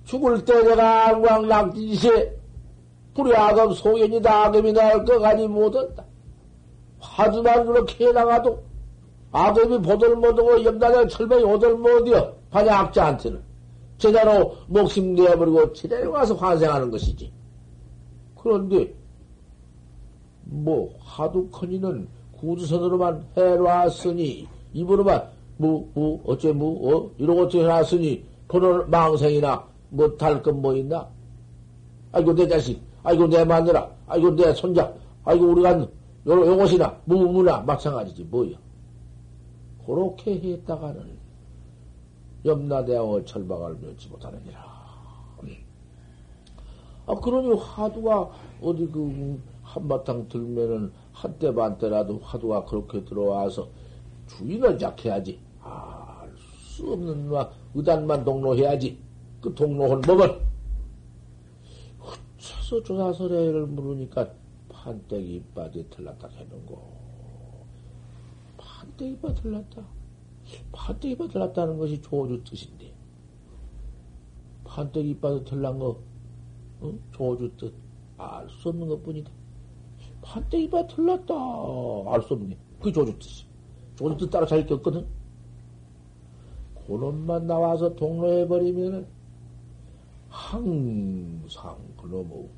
[0.05, 2.36] 죽을 때 내가 안광 낙지시에
[3.15, 6.05] 불이 악음 소견이다 악음이 나올 것 아니 못한다.
[6.99, 8.63] 화두만 그렇게 해나가도
[9.36, 13.41] 악음이 보들 못하고 염라대 철벽이 오들 못이여 반야 악자한테는
[13.98, 17.32] 제대로 목숨 내버리고 제대로 가서 환생하는 것이지.
[18.36, 18.93] 그런데
[20.45, 22.08] 뭐 하도 커니는
[22.39, 27.12] 구두선으로만 해놨으니 입으로만 뭐, 뭐, 어째, 뭐, 어?
[27.17, 31.08] 이러고 어째 해놨으니, 보는 망생이나, 뭐, 달건 뭐 있나?
[32.12, 34.93] 아이고, 내 자식, 아이고, 내 마누라, 아이고, 내 손자,
[35.24, 35.88] 아이고, 우리가, 요,
[36.28, 38.64] 요것이나, 무무나, 마찬가지지, 뭐야.
[39.86, 41.17] 그렇게 했다가는,
[42.43, 44.76] 염라대왕을 철박을 면치 못하느니라.
[47.08, 53.67] 아, 그러니 화두가 어디 그, 한바탕 들면은, 한때 반때라도 화두가 그렇게 들어와서,
[54.28, 55.39] 주인을 작해야지.
[55.62, 59.00] 알수 없는 와 의단만 동로해야지.
[59.41, 60.39] 그 동로한 법은
[62.00, 64.32] 흩쳐서 조사설애를 물으니까
[64.69, 66.94] 판때기 이빠지 틀렸다 해는거.
[68.95, 69.86] 판때기 이빠 틀렸다.
[70.71, 72.93] 판때기 이빠 틀렸다는 것이 조주 뜻인데.
[74.63, 75.99] 판때기 이빠도 틀린 거,
[76.81, 76.93] 어?
[77.12, 77.73] 조주 뜻.
[78.17, 79.31] 알 수 없는 것 뿐이다.
[80.21, 81.34] 판때기 이빠 틀렸다.
[82.08, 82.58] 알 수 없네.
[82.81, 83.45] 그 조주 뜻이.
[83.95, 85.05] 조주 뜻 따라 잘 겪거든.
[86.88, 89.08] 그놈만 나와서 동로해 버리면은
[90.29, 92.49] 항상 그놈의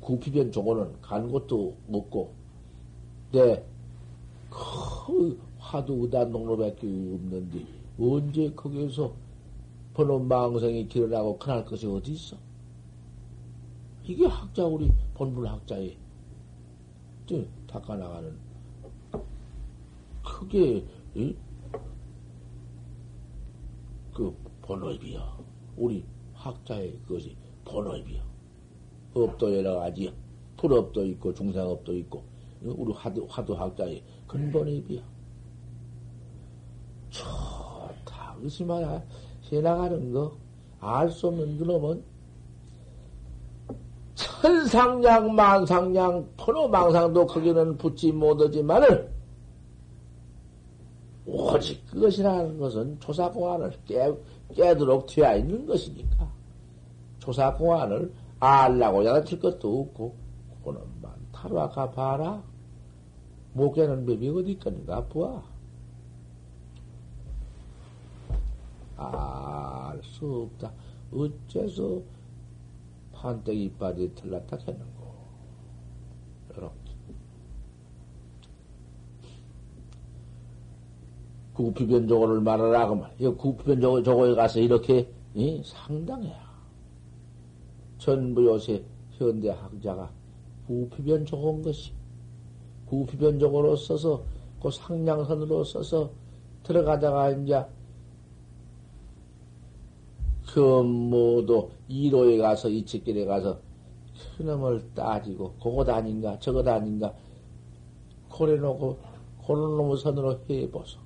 [0.00, 2.32] 구피변 종어는 간 것도 없고,
[3.32, 3.64] 내,
[4.50, 7.66] 그 화두 의단 동로밖에 없는데,
[7.98, 9.12] 언제 거기에서
[9.94, 12.36] 번원 망성이 길어나고 큰할 것이 어디 있어?
[14.04, 15.96] 이게 학자, 우리 본분 학자의,
[17.66, 18.32] 닦아 나가는,
[20.24, 20.84] 크게,
[21.16, 21.34] 이?
[24.14, 25.38] 그 본업이야.
[25.76, 28.24] 우리 학자의 그것이 본업이야.
[29.14, 30.12] 업도 여러 가지야.
[30.56, 32.22] 풀업도 있고 중생업도 있고
[32.62, 35.15] 우리 화두, 화두 학자의 근본업이야.
[37.16, 38.36] 좋다.
[38.66, 39.02] 말야
[39.50, 40.46] 해나가는 거
[40.80, 42.02] 알 수 없는 그놈은
[44.14, 49.08] 천상량 만상량 포노망상도 거기는 붙지 못하지만은
[51.26, 54.14] 오직 그것이라는 것은 조사공안을 깨,
[54.54, 56.30] 깨도록 되어 있는 것이니까.
[57.18, 60.14] 조사공안을 알라고 야단칠 것도 없고,
[60.64, 62.40] 그놈만 타로아가 봐라.
[63.54, 65.42] 목에는 법이 어디 있겠는가, 보아.
[68.96, 70.72] 알 수 없다.
[71.12, 72.02] 어째서
[73.12, 75.14] 판때기 빠지 틀렸다 했는고.
[76.50, 76.76] 이렇게.
[81.54, 83.14] 구피변조고를 말하라, 그 말.
[83.18, 86.46] 이 구피변조고, 조고에 가서 이렇게, 이, 상당해야.
[87.98, 90.10] 전부 요새 현대 학자가
[90.66, 91.92] 구피변조고인 것이,
[92.86, 94.22] 구피변조고로 써서,
[94.62, 96.10] 그 상냥선으로 써서
[96.62, 97.64] 들어가다가 이제,
[100.56, 103.60] 그 모두 이로에 가서, 이책길에 가서,
[104.38, 107.14] 그놈을 따지고, 그것 아닌가, 저것 아닌가,
[108.30, 108.98] 고래놓고,
[109.46, 110.98] 그런 놈의 선으로 해보소.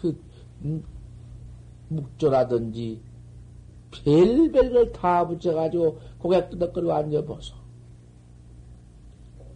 [0.00, 0.18] 그,
[0.64, 0.82] 음,
[1.88, 3.02] 묵조라든지,
[3.90, 7.54] 별별 걸 다 붙여가지고 고개 끄덕거리고 앉아보소.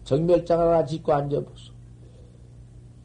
[0.05, 1.73] 정멸장 하나 짓고 앉아보소.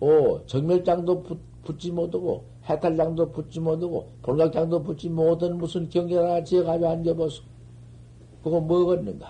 [0.01, 6.87] 오, 정멸장도 붙, 붙지 못하고, 해탈장도 붙지 못하고, 볼각장도 붙지 못한 무슨 경계 하나 지어가지고
[6.87, 7.43] 앉아보소.
[8.43, 9.27] 그거 뭐겠는가?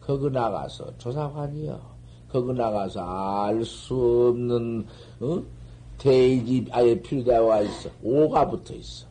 [0.00, 1.98] 거기 나가서 조사관이여.
[2.30, 4.86] 거기 나가서 알 수 없는,
[5.20, 5.42] 어?
[5.98, 7.90] 대지 아예 필요되어 있어.
[8.02, 9.06] 오가 붙어 있어.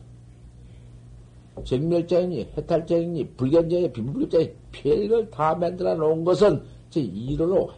[1.64, 7.70] 정멸자이니, 해탈자이니, 불견자이니, 빈불견자이니, 별걸 다 만들어 놓은 것은 제 이로로,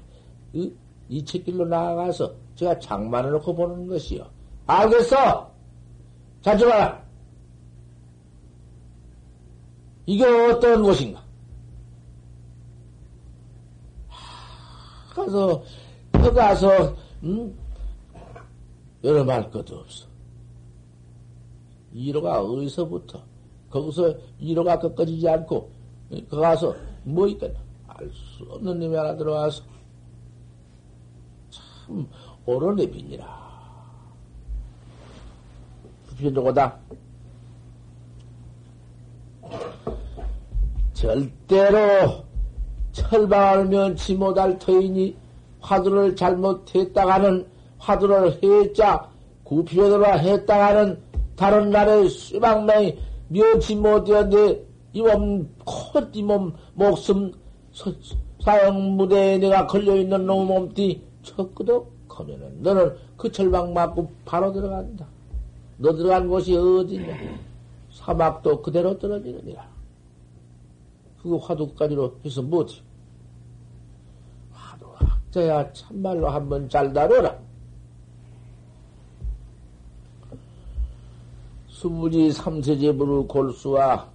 [0.52, 0.72] 이,
[1.08, 4.24] 이 책길로 나아가서 제가 장만을 놓고 보는 것이요.
[4.70, 5.52] 알겠어!
[6.42, 7.04] 잘 들어라!
[10.06, 11.22] 이게 어떤 곳인가?
[15.12, 15.62] 가서,
[16.12, 17.58] 거 가서, 음,
[19.02, 20.06] 여러 말 것도 없어.
[21.92, 23.22] 이로가 어디서부터,
[23.70, 25.70] 거기서 이로가 끝까지지 않고,
[26.30, 27.58] 거 가서 뭐 있겠나?
[27.88, 29.64] 알 수 없는 놈이 하나 들어와서,
[31.50, 32.08] 참,
[32.46, 33.39] 옳은 애빈이라.
[36.20, 36.78] 부편적고다.
[40.92, 41.78] 절대로
[42.92, 45.16] 철방을 면치 못할 터이니
[45.60, 47.46] 화두를 잘못했다가는
[47.78, 49.08] 화두를 해자
[49.44, 51.00] 구피로들어 했다가는
[51.36, 52.98] 다른 날에 수박명이
[53.28, 54.28] 면치 못해야
[54.92, 57.32] 이몸 콧, 이몸 목숨
[58.42, 65.06] 사형 무대에 내가 걸려 있는 놈 몸띠 척끄덕 하면은 너는 그 철방 맞고 바로 들어간다.
[65.80, 67.16] 너 들어간 곳이 어디냐?
[67.90, 69.66] 사막도 그대로 떨어지느니라.
[71.22, 72.82] 그거 화두까지로 해서 뭐지?
[74.52, 77.38] 화두 학자야 참말로 한번 잘 다뤄라.
[81.68, 84.10] 수부지 삼세제부를 골수와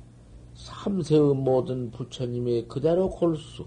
[0.54, 3.66] 삼세의 모든 부처님의 그대로 골수.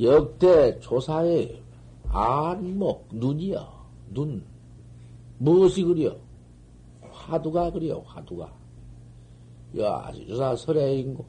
[0.00, 1.60] 역대 조사의
[2.08, 4.53] 안목, 눈이여, 눈.
[5.38, 6.16] 무엇이 그려?
[7.10, 8.52] 화두가 그려, 화두가.
[9.78, 11.24] 야, 주사 설해인고.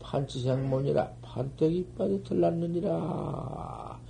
[0.00, 4.00] 판치생문이라, 판때기 빠져 틀났느니라.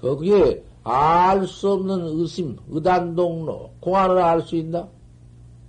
[0.00, 4.88] 거기에 알 수 없는 의심, 의단동로, 공안을 알 수 있나?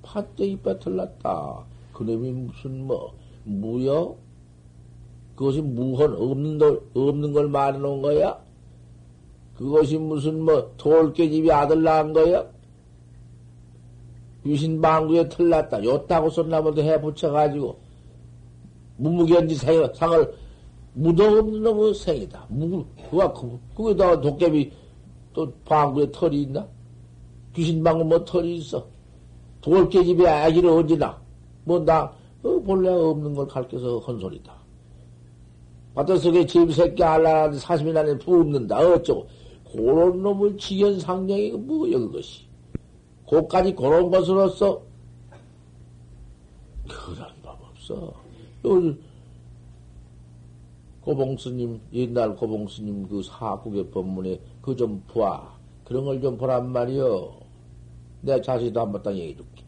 [0.03, 1.65] 판때기 빠져 틀났다.
[1.93, 3.13] 그놈이 무슨 뭐,
[3.43, 4.15] 무여?
[5.35, 8.39] 그것이 무헌, 없는, 걸, 없는 걸 말해 놓은 거야?
[9.57, 12.45] 그것이 무슨 뭐 돌깨 집이 아들 낳은 거야?
[14.45, 15.83] 유신방구에 털났다.
[15.83, 17.77] 요따고 손나무도 해 붙여가지고
[18.97, 20.33] 무무견지 상을
[20.93, 22.45] 무덤없는 놈의 생이다.
[22.49, 23.33] 무, 그가,
[23.75, 24.71] 그게다가 도깨비
[25.33, 26.67] 또 방구에 털이 있나?
[27.53, 28.87] 귀신 방구 뭐 털이 있어?
[29.61, 31.19] 돌깨 집에 아기를 어지나?
[31.63, 32.11] 뭐, 나,
[32.43, 34.53] 어, 본래 없는 걸 가르쳐서 헌 소리다.
[35.93, 38.77] 바닷속에 집새끼 알라는데 사십일 안에 부없는다.
[38.79, 39.27] 어쩌고.
[39.71, 42.45] 그런 놈을 지견상령이 뭐여 그것이.
[43.25, 44.81] 고까지 그런 것으로서
[46.87, 48.13] 그런 법 없어.
[48.65, 48.95] 요
[51.01, 55.55] 고봉스님 옛날 고봉스님 그 사국의 법문에 그 좀 보아
[55.85, 57.37] 그런 걸 좀 보란 말이여.
[58.21, 59.63] 내 자식도 한번 딱 얘기해 줄게.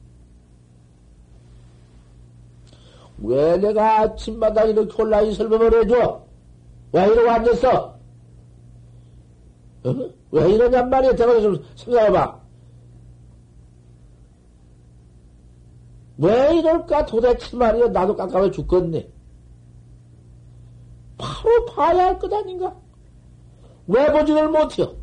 [3.20, 6.24] 왜 내가 아침마다 이렇게 혼란이 설법을 해줘?
[6.94, 7.99] 왜 이러고 앉았어?
[9.86, 9.96] 어?
[10.32, 11.16] 왜 이러냔 말이야.
[11.16, 12.40] 대가리 좀 생각해봐.
[16.18, 17.88] 왜 이럴까 도대체 말이야.
[17.90, 19.10] 나도 깜깜해 죽겠네.
[21.18, 22.76] 바로 봐야 할 것 아닌가?
[23.88, 24.96] 왜 보지를 못해요?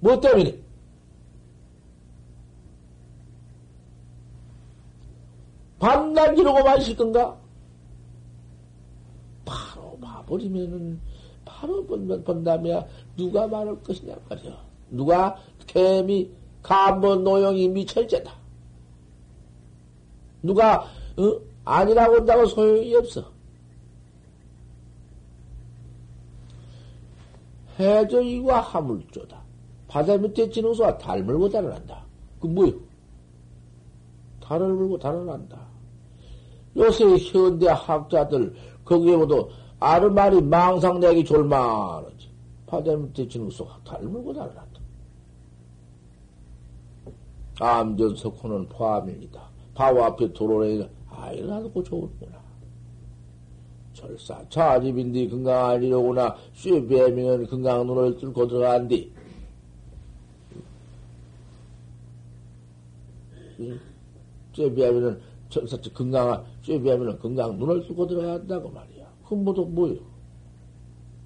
[0.00, 0.58] 뭐 때문에?
[5.78, 7.36] 밤낮 이러고만 있을 건가?
[9.44, 11.00] 바로 봐버리면은
[11.64, 12.86] 바로 본다면
[13.16, 14.64] 누가 말할 것이냐 말이야.
[14.90, 15.36] 누가
[15.66, 16.30] 개미
[16.62, 18.32] 감번 노용이 미철제다.
[20.42, 20.82] 누가
[21.16, 21.40] 어?
[21.64, 23.32] 아니라고 한다고 소용이 없어.
[27.78, 29.42] 해저이와 하물조다.
[29.88, 32.04] 바다 밑에 진흥소와 달 물고 달아난다.
[32.40, 32.72] 그 뭐요?
[34.40, 35.58] 달을 물고 달아난다.
[36.76, 38.54] 요새 현대 학자들
[38.84, 39.48] 거기에 모두
[39.84, 42.30] 아르마리 망상내기 졸만하지.
[42.66, 44.80] 바다 밑에 진흙속 닮물고 달아났다.
[47.60, 49.42] 암전 석호는 포함입니다.
[49.74, 52.42] 바위 앞에 도로에 아이 나도 좋은구나.
[53.92, 56.34] 절사 자집인데 건강하리로구나.
[56.54, 59.12] 쇠배면 건강 눈을 뚫고 들어간디.
[64.54, 65.20] 쇠배면은
[65.50, 68.93] 절사 건강한 쇠배면은 건강 눈을 뚫고 들어간다고 말이야.
[69.30, 69.96] 뭐도 뭐요?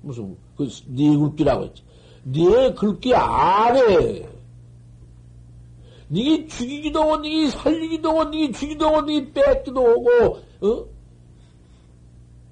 [0.02, 1.82] 무슨 그 네 굵기라고 했지.
[2.24, 4.28] 네 굵기 안에
[6.10, 10.84] 니게 죽이기도 하고 니게 살리기도 하고 니게 죽이기도 하고 니게 뺏기도 하고 어?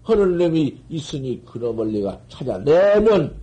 [0.02, 3.36] 하는 놈이 있으니 그놈을 내가 찾아내면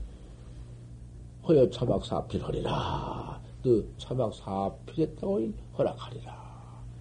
[1.47, 3.41] 허여 차박 사필하리라.
[3.63, 6.43] 너 차박 사필했다고 허락하리라.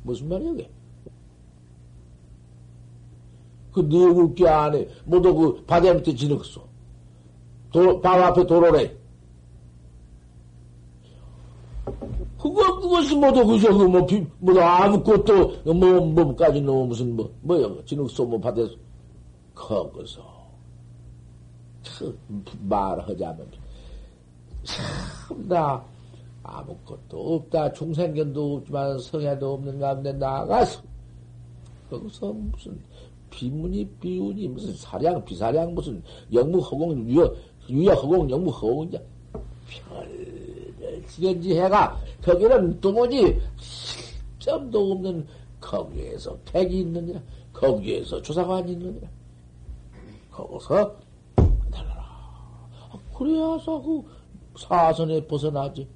[0.03, 0.70] 무슨 말이야, 그게?
[3.73, 6.73] 그네 굵기 안에 모두 그 바다 밑에 지능소.
[7.73, 8.95] 도, 방 앞에 도로래.
[12.39, 17.68] 그거, 그것이 뭐도, 그저, 그, 뭐, 비, 뭐, 아무것도, 뭐, 뭐까지 뭐, 무슨, 뭐, 뭐야,
[17.87, 18.75] 진흙소, 뭐, 바다에서.
[19.55, 20.20] 거기서.
[21.83, 22.18] 참,
[22.62, 23.47] 말하자면.
[24.64, 25.85] 참, 나,
[26.43, 27.73] 아무것도 없다.
[27.73, 30.83] 중생견도 없지만 성애도 없는 가운데 나가서,
[31.89, 32.79] 거기서 무슨,
[33.33, 36.03] 비문이 비운이 무슨 사량, 비사량, 무슨
[36.33, 37.35] 영무 허공, 유여,
[37.68, 38.99] 유야 허공, 영무 허공이냐.
[39.66, 45.26] 별별 지견지 해가 거기는 도무지 실점도 없는
[45.61, 47.20] 거기에서 택이 있느니라.
[47.53, 49.09] 거기에서 조사관이 있느니라.
[50.30, 50.97] 거기서
[51.70, 52.03] 달라라.
[52.03, 54.03] 아, 그래야서 그
[54.59, 55.89] 사선에 벗어나지.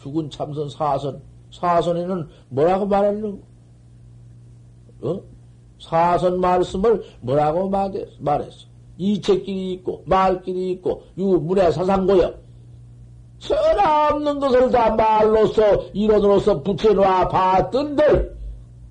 [0.00, 1.20] 죽은 참선 사선.
[1.50, 3.42] 사선에는 뭐라고 말하는
[5.00, 5.20] 어?
[5.78, 7.68] 사선 말씀을 뭐라고
[8.18, 8.66] 말했어?
[8.98, 12.34] 이책길이 있고, 말길이 있고, 유 문의 사상고여.
[13.38, 15.62] 전없는 것을 다 말로서,
[15.92, 18.36] 이론으로서 붙여놓아 봤던들,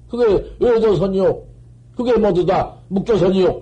[0.10, 1.44] 그게 외조선이요.
[1.96, 3.62] 그게 모두 다 묵조선이요.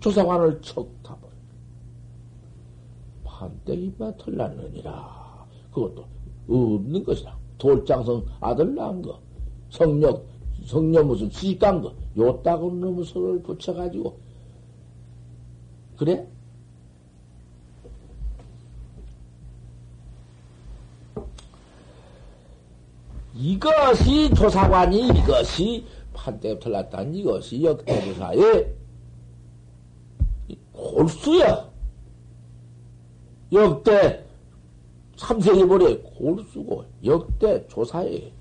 [0.00, 1.32] 조사관을 척 타버려.
[3.24, 5.46] 판때기만 털났느니라.
[5.72, 6.04] 그것도
[6.48, 7.36] 없는 것이라.
[7.58, 9.18] 돌장성 아들 낳은 거.
[9.70, 10.24] 성력,
[10.66, 11.94] 성녀 무슨 시집간 거.
[12.16, 14.18] 요따구 놈의 소를 붙여가지고.
[15.96, 16.26] 그래?
[23.34, 28.74] 이것이 조사관이 이것이 판때 틀렸다는 이것이 역대조사의
[30.72, 31.70] 골수야.
[33.52, 34.24] 역대
[35.16, 38.32] 삼세기보리 골수고 역대 조사의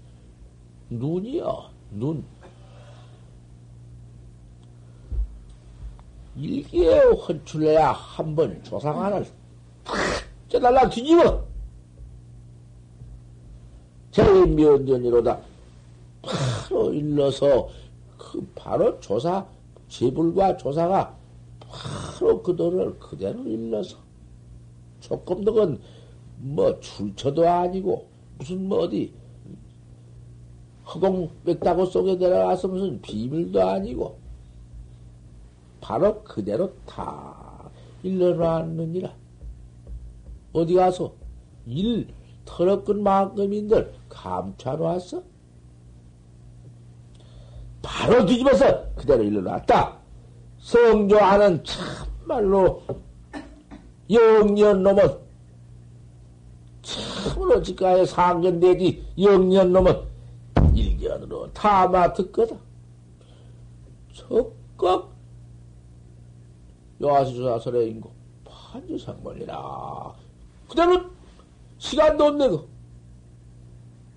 [0.89, 2.23] 눈이여 눈.
[6.35, 9.25] 일기에 헌출해야 한 번 조상안을
[9.85, 9.95] 탁
[10.49, 11.43] 쪄달라 뒤집어.
[14.11, 15.39] 제면전이로다
[16.21, 17.69] 바로 일러서
[18.17, 19.45] 그 바로 조사
[19.89, 21.15] 제불과 조사가
[21.59, 23.97] 바로 그 돈을 그대로 일러서
[24.99, 25.79] 조금 더건
[26.37, 29.13] 뭐 출처도 아니고 무슨 뭐 어디
[30.87, 34.17] 허공 뺐다고 속에 내려가서 무슨 비밀도 아니고
[35.81, 37.69] 바로 그대로 다
[38.03, 39.13] 일러놨느니라
[40.53, 41.13] 어디 가서
[41.65, 42.07] 일
[42.45, 45.21] 털어끈 만큼인들 감춰놨어?
[47.81, 49.97] 바로 뒤집어서 그대로 일러놨다.
[50.59, 52.81] 성조하는 참말로
[54.09, 55.17] 영년 놈은
[56.81, 60.14] 참으로 지가에 상견되지 영년 놈은 일견으로
[61.55, 62.55] 타마 듣거다.
[64.13, 65.09] 적극
[67.01, 68.11] 요하수조사설의 인고
[68.45, 70.13] 판주상벌이라
[70.69, 71.15] 그대로
[71.77, 72.67] 시간도 없네, 그.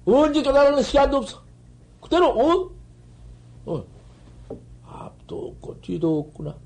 [0.06, 1.42] 언제 깨달는 시간도 없어.
[2.00, 2.70] 그대로, 어?
[3.66, 3.84] 어.
[4.86, 6.56] 앞도 없고, 뒤도 없구나.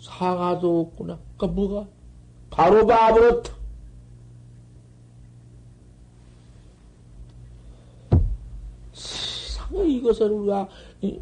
[0.00, 1.18] 상하도 없구나.
[1.36, 1.86] 그 뭐가?
[2.50, 3.52] 바로 가버렸다.
[8.92, 10.68] 세상에 이것을 우리가,
[11.00, 11.20] 이,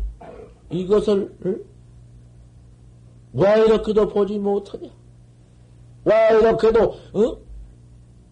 [0.71, 1.65] 이것을, 응?
[3.33, 4.89] 왜 이렇게도 보지 못하냐?
[6.05, 7.37] 왜 이렇게도, 어?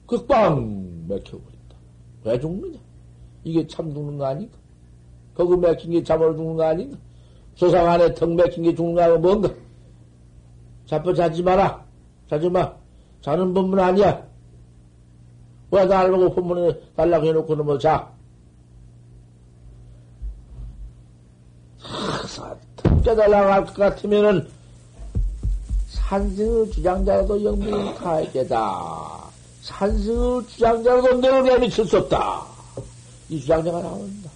[0.07, 1.77] 그빵 맥혀버린다.
[2.25, 2.79] 왜 죽느냐?
[3.45, 4.57] 이게 참 죽는 거 아닌가?
[5.35, 6.97] 거기 맥힌 게 잠을 죽는 거 아닌가?
[7.55, 9.51] 소상 안에 턱 맥힌 게 죽는 거 뭔가?
[10.87, 11.85] 자꾸 자지 마라.
[12.29, 12.75] 자지 마.
[13.21, 14.27] 자는 법문 아니야.
[15.71, 18.11] 왜 나를 보고 법문에 달라고 해놓고 는 뭐 자.
[21.79, 22.59] 항상
[23.09, 24.47] 깨달라고 할 것 같으면은
[25.89, 29.25] 산승의 주장자라도 영문을 가야겠다.
[29.63, 32.47] 산승을 주장자로도 내놓으려 미칠 수 없다.
[33.31, 34.31] 이 주장자가 나온다.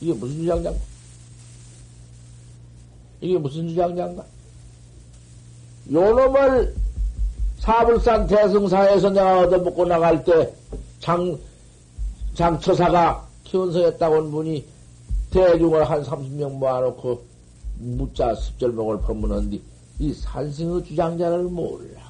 [0.00, 0.84] 이게 무슨 주장자인가?
[3.20, 4.24] 이게 무슨 주장자인가?
[5.92, 6.74] 요놈을
[7.58, 10.52] 사불산 대승사에서 내가 얻어먹고 나갈 때
[11.00, 11.38] 장,
[12.34, 14.64] 장처사가 키운서했다고 온 분이
[15.30, 17.33] 대중을 한 30명 모아놓고
[17.76, 19.62] 무자 습절목을 법문한뒤
[20.00, 22.02] 이 산승의 주장자를 몰라.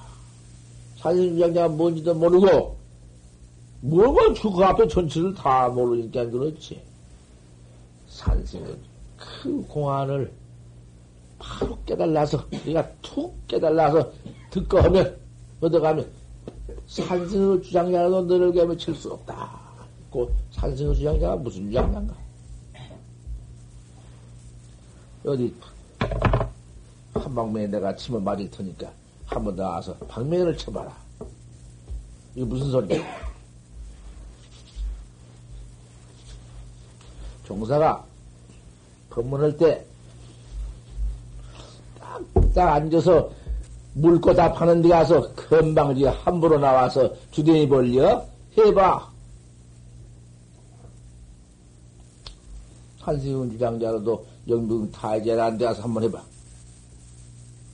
[0.96, 2.76] 산승 주장자가 뭔지도 모르고,
[3.82, 6.80] 뭐가 그 앞에 전체를 다 모르니까 그렇지.
[8.08, 8.78] 산승은
[9.18, 10.32] 그 공안을
[11.38, 14.10] 바로 깨달아서, 우리가 툭 깨달아서
[14.50, 15.16] 듣고 하면,
[15.60, 16.06] 얻어가면,
[16.86, 19.60] 산승의 주장자라도 너를 개면 칠 수 없다.
[20.10, 22.23] 그 산승의 주장자가 무슨 주장자인가?
[25.24, 25.54] 어디,
[27.14, 28.90] 한방면에 내가 침을 맞을 테니까,
[29.26, 30.94] 한 번 나와서 방맹이를 쳐봐라.
[32.34, 33.02] 이게 무슨 소리야?
[37.44, 38.04] 종사가
[39.10, 39.84] 법문할 때,
[41.98, 42.22] 딱,
[42.54, 43.30] 딱 앉아서
[43.94, 48.26] 물고 다 파는 데 가서 금방 지 함부로 나와서 주댕이 벌려?
[48.58, 49.12] 해봐.
[53.00, 56.22] 한세훈 주장자로도 영등 타이제라는 데 가서 한번 해봐.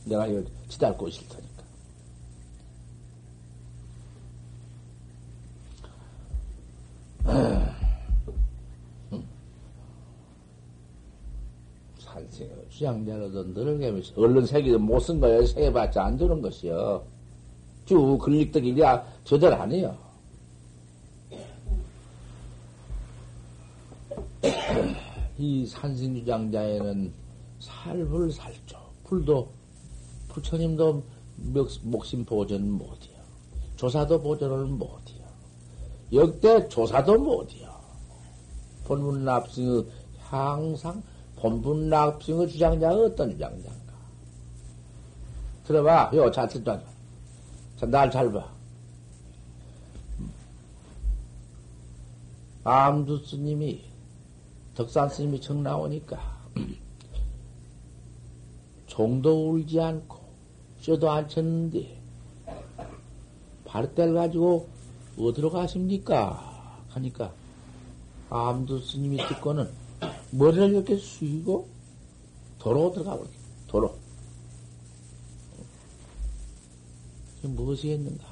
[0.04, 1.50] 내가 이거 치달고 있을 테니까.
[11.98, 15.44] 산생을 주장자로도 늘게면서 얼른 새기도 못쓴 거예요.
[15.46, 17.04] 새겨봤자 안 되는 것이요.
[17.84, 20.09] 쭉 글릭덕이랴 저절 안 해요.
[25.40, 27.14] 이 산신주장자에는
[27.60, 28.78] 살불 살죠.
[29.04, 29.50] 불도
[30.28, 31.02] 부처님도
[31.82, 33.18] 목심 보전 못해요.
[33.76, 35.24] 조사도 보전을 못해요.
[36.12, 37.70] 역대 조사도 못해요.
[38.84, 39.86] 본분 납승의
[40.18, 41.02] 항상
[41.36, 43.94] 본분 납승의 주장자가 어떤 주장자인가?
[45.64, 46.10] 들어봐.
[46.14, 46.82] 요, 자, 듣자.
[47.76, 48.46] 자, 날 잘 봐.
[52.62, 53.89] 암두 스님이,
[54.74, 56.40] 덕산 스님이 정 나오니까,
[58.86, 60.18] 종도 울지 않고,
[60.80, 62.00] 쪄도 안 쳤는데,
[63.64, 64.68] 발대를 가지고
[65.18, 66.78] 어디로 가십니까?
[66.88, 67.32] 하니까,
[68.30, 69.70] 암두 스님이 듣고는
[70.30, 71.68] 머리를 이렇게 숙이고,
[72.58, 73.28] 도로 들어가 버려.
[73.66, 73.98] 도로.
[77.42, 78.24] 무엇이 했는가?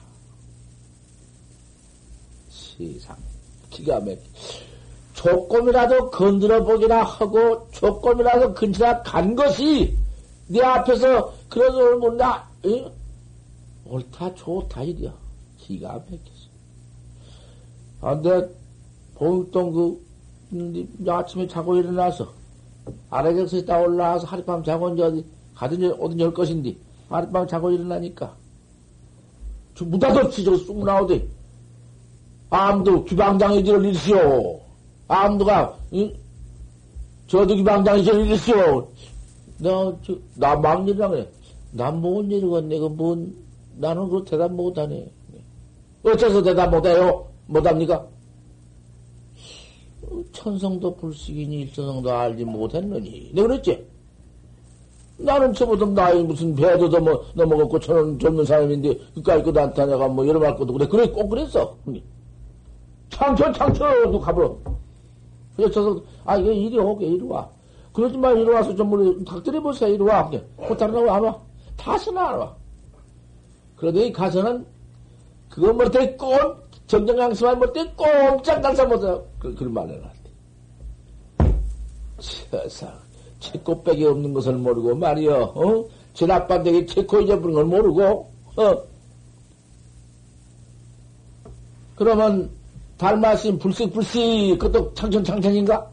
[2.51, 3.17] 세상.
[3.71, 4.21] 기가 막히.
[5.19, 9.97] 조금이라도 건드려 보기나 하고, 조금이라도 근처나 간 것이,
[10.47, 11.35] 내 앞에서
[12.01, 12.89] 못나, 응?
[13.85, 15.11] 옳다, 좋다, 이려.
[15.57, 16.49] 기가 막혔어.
[18.01, 18.49] 아, 근데,
[19.17, 20.07] 보육동 그,
[20.53, 22.33] 음, 아침에 자고 일어나서,
[23.11, 25.25] 아래에서 있다 올라와서 하룻밤 자고 이제 어디,
[25.57, 26.77] 가든지 어딘지 할 것인데,
[27.09, 28.37] 하룻밤 자고 일어나니까,
[29.81, 31.27] 무다없이 저거 쑥 나오대.
[32.51, 34.68] 암도 기방장이 저를 일시오.
[35.09, 36.13] 암도가, 응?
[37.27, 38.89] 저도 기방장이 저를 일시오.
[39.59, 41.29] 나, 저, 나 막일이라 그래.
[41.73, 43.35] 난뭔 일이건 내가 뭔,
[43.77, 45.11] 나는 그 대답 못하네.
[46.05, 47.27] 어째서 대답 못해요?
[47.47, 48.07] 못합니까?
[50.33, 53.31] 천성도 불식이니 일천성도 알지 못했느니.
[53.35, 53.87] 내가 그랬지?
[55.19, 57.01] 나는 저보다 나이 무슨 배도 더
[57.35, 61.29] 넘어갔고 저는 젊은 사람인데 그까이 것도 안타 내가 뭐 여러 말 것도 그래 그래 꼭
[61.29, 61.77] 그랬어
[63.11, 64.57] 창천 창천도 가버려
[65.65, 67.49] 그래서 아 이거 이리 오게 이리 와.
[67.93, 69.93] 그러지 마 이리 와서 좀 우리 닥들여 보세요.
[69.93, 71.39] 이리 와 호타르라고 안 와.
[71.77, 72.57] 다시는 안 와.
[73.77, 74.65] 그러더니 가서는
[75.49, 76.57] 그거 못해 꼼
[76.87, 79.07] 정정강심한 못해 꼼짝 달사 못해
[79.39, 80.31] 그, 그런 말을 할때
[82.19, 83.09] 세상
[83.41, 85.85] 채코백이 없는 것을 모르고 말이여, 어?
[86.15, 88.83] 제나반대기 채코 잊어버린 걸 모르고, 어?
[91.95, 92.51] 그러면,
[92.99, 95.89] 달마신 불식불식, 그것도 창천창천인가?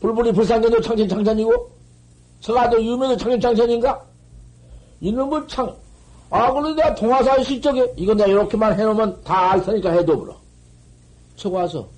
[0.00, 1.70] 불불이 불상견도 창천창천이고,
[2.40, 4.04] 서가도 유명도 창천창천인가?
[5.00, 5.74] 이놈을 창,
[6.30, 10.36] 아, 그래, 내가 동화사 실적에, 이건 내가 이렇게만 해놓으면 다 알 테니까 해도 불어.
[11.36, 11.88] 쳐 와서,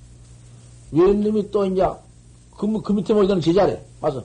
[0.90, 1.94] 웬 놈이 또 있냐?
[2.56, 3.78] 그, 그 밑에 모이던 제자래.
[4.00, 4.24] 와서.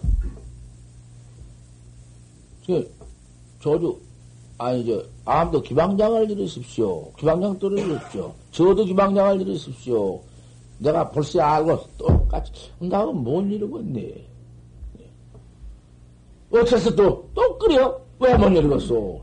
[2.66, 2.82] 저,
[3.62, 4.00] 저주,
[4.58, 7.12] 아니, 저, 암도 기방장을 들으십시오.
[7.14, 8.34] 기방장 떨어주십시오.
[8.52, 10.20] 저도 기방장을 들으십시오.
[10.80, 14.28] 내가 벌써 알고 똑같이, 나는 못 이루겠네.
[16.52, 18.00] 어째서 또, 또 끓여?
[18.20, 19.20] 왜 못 이루겠어?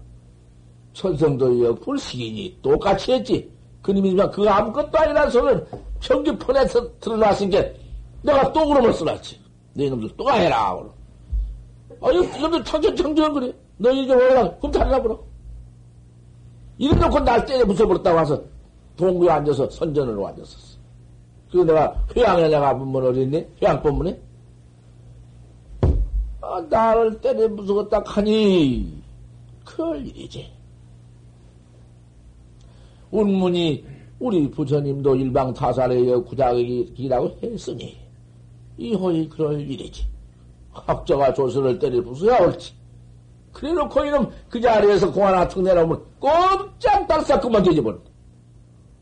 [0.94, 3.48] 천성도여 불식이니 똑같이 했지.
[3.82, 5.64] 그님이지만 그 아무것도 아니라 소리는
[6.00, 7.74] 평기폰에서 드러나신 게
[8.22, 9.38] 내가 또 그러면 써놨지.
[9.74, 10.74] 너희놈들 또 해라.
[10.76, 10.90] 그러.
[12.00, 13.52] 아, 이놈들 청천청천 그래.
[13.76, 14.50] 너희 좀 오라.
[14.56, 15.28] 그럼 달라버려.
[16.79, 18.43] 이래놓고 날 때려 부숴버렸다고 와서
[18.97, 20.79] 동구에 앉아서 선전으로 앉았었어.
[21.51, 23.47] 그리고 내가 회양에 내가 본문 어딨니?
[23.62, 24.20] 회양 본문에?
[26.41, 29.03] 아, 나를 때려 부수었다 하니,
[29.64, 30.51] 그럴 일이지.
[33.11, 33.85] 운문이
[34.18, 37.97] 우리 부처님도 일방 타살의 구작이라고 했으니,
[38.76, 40.07] 이혼이 그럴 일이지.
[40.72, 42.78] 학자가 조선을 때려 부숴야 옳지.
[43.59, 47.98] 그래 놓고 이놈 그 자리에서 공 하나 툭 내놓으면 꼼짝 달싹 그만 뒤집어버려.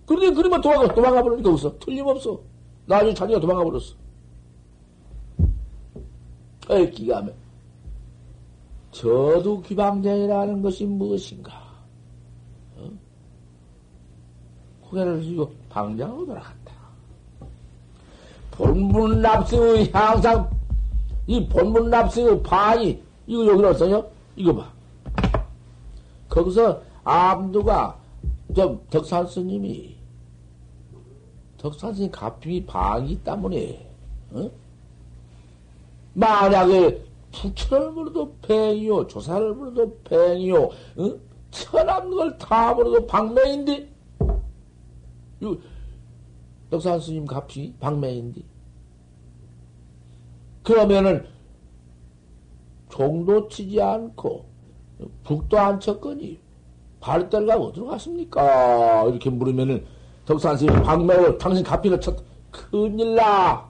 [0.06, 1.78] 그러니 그러면 도망가, 도망가 버리니까 없어.
[1.78, 2.40] 틀림없어.
[2.86, 3.94] 나중에 자기가 도망가 버렸어.
[6.70, 7.34] 에이, 기가 막
[8.92, 11.52] 저도 기방전이라는 것이 무엇인가?
[12.76, 12.90] 어?
[14.80, 16.72] 고개를 휘고 방장으로 돌아간다.
[18.52, 20.48] 본문 납승의 향상,
[21.26, 24.15] 이 본문 납승의 반이, 이거 여기 넣었어요?
[24.36, 24.72] 이거 봐.
[26.28, 27.98] 거기서 암두가,
[28.54, 29.96] 저, 덕산 스님이,
[31.56, 33.90] 덕산 스님 갑이 방이 때문에,
[34.32, 34.50] 어?
[36.14, 41.18] 만약에 부처를 부르도 뱅이요, 조사를 부르도 뱅이요, 어?
[41.50, 43.88] 천한 걸다 부르도 방맹인데,
[46.70, 48.42] 덕산 스님 값이 방매인데.
[50.62, 51.26] 그러면은
[52.96, 54.46] 종도 치지 않고
[55.24, 56.40] 북도 안 쳤거니
[56.98, 59.04] 발달가 어디로 갔습니까?
[59.04, 59.84] 이렇게 물으면은
[60.24, 62.16] 덕산 스님 방매로 당신 값이를 쳤
[62.50, 63.68] 큰일 나.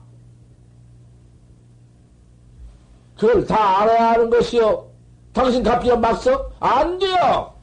[3.17, 4.87] 그걸 다 알아야 하는 것이요.
[5.33, 6.49] 당신 갑기가 막서?
[6.59, 7.53] 안 돼요!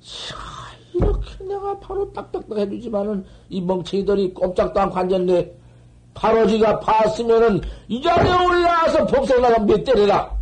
[0.00, 0.36] 자,
[0.94, 5.58] 이렇게 내가 바로 딱딱딱 해주지만은, 이 멍청이들이 꼼짝도 않고 앉았네.
[6.18, 10.36] 바로 지가 봤으면은, 이 자리에 올라와서 법석을 나가 몇 때려라.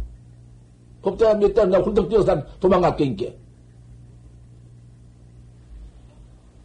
[1.02, 3.38] 법석을 몇 때려 나 훌떡 뛰어서 도망갈게인게.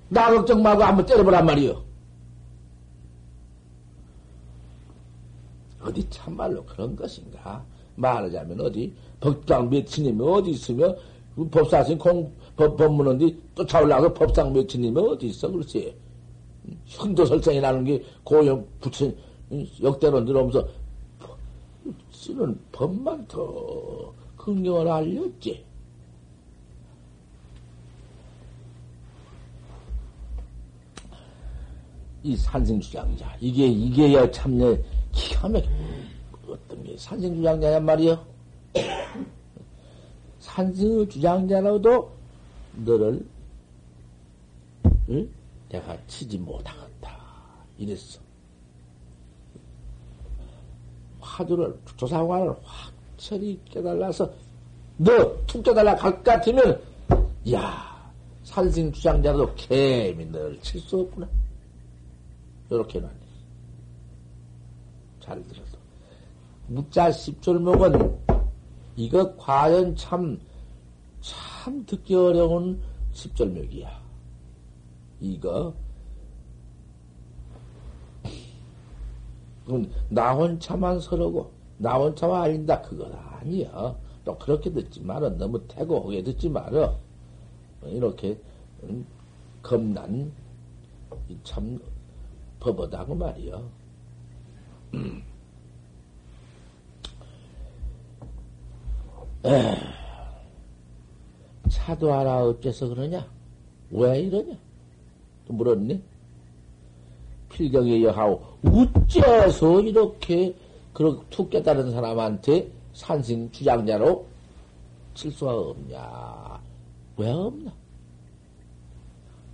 [0.07, 1.83] 나 걱정 말고 한번 때려보란 말이요.
[5.81, 7.63] 어디 참말로 그런 것인가?
[7.95, 10.95] 말하자면 어디 법당 몇치님이 어디 있으며
[11.49, 15.95] 법사신 공 법, 법문원디 쫓아올라서 법상 몇치님이 어디 있어 글쎄
[16.85, 19.11] 현도설상이 나는 게 고영 부처
[19.81, 20.67] 역대로 늘어오면서
[22.11, 25.65] 쓰는 법만 더 긍정을 알렸지.
[32.23, 34.79] 이 산승주장자 이게 이게야 참내
[35.11, 35.67] 기가 막혀
[36.47, 38.25] 어떤 게 산승주장자냐 말이요.
[40.39, 42.11] 산승주장자라도
[42.85, 43.25] 너를
[45.09, 45.29] 응?
[45.71, 47.17] 내가 치지 못하겠다
[47.77, 48.19] 이랬어.
[51.21, 54.29] 화두를 조사관을 확철히 깨달아서
[54.97, 56.81] 너 툭 깨달아 갈 것 같으면
[57.53, 58.11] 야
[58.43, 61.27] 산승주장자도 개미 너를 칠수 없구나.
[62.69, 63.15] 이렇게 놨네.
[65.21, 65.77] 잘 들어서.
[66.67, 68.19] 묵자 십졸목은
[68.95, 70.39] 이거 과연 참,
[71.21, 72.81] 참 듣기 어려운
[73.13, 74.00] 십졸목이야.
[75.21, 75.73] 이거,
[80.09, 82.81] 나 혼자만 서러고, 나 혼자만 알린다.
[82.81, 83.95] 그건 아니야.
[84.25, 85.29] 또 그렇게 듣지 말아.
[85.29, 86.97] 너무 태고하게 듣지 말아.
[87.85, 88.37] 이렇게,
[88.83, 89.05] 음,
[89.61, 90.33] 겁난,
[91.43, 91.79] 참,
[92.59, 93.69] 법하다고 말이요.
[101.69, 103.27] 차도 하나 어째서 그러냐?
[103.89, 104.55] 왜 이러냐?
[105.47, 106.01] 또 물었네?
[107.49, 110.55] 필경에 여하오, 어째서 이렇게,
[110.93, 114.25] 그렇게 툭 깨달은 사람한테 산승 주장자로
[115.13, 116.61] 칠 수가 없냐?
[117.17, 117.73] 왜 없나?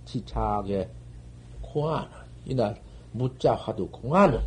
[0.04, 0.88] 지차하게
[1.60, 2.08] 공안은,
[2.46, 2.80] 이날,
[3.12, 4.40] 무자화도 공안은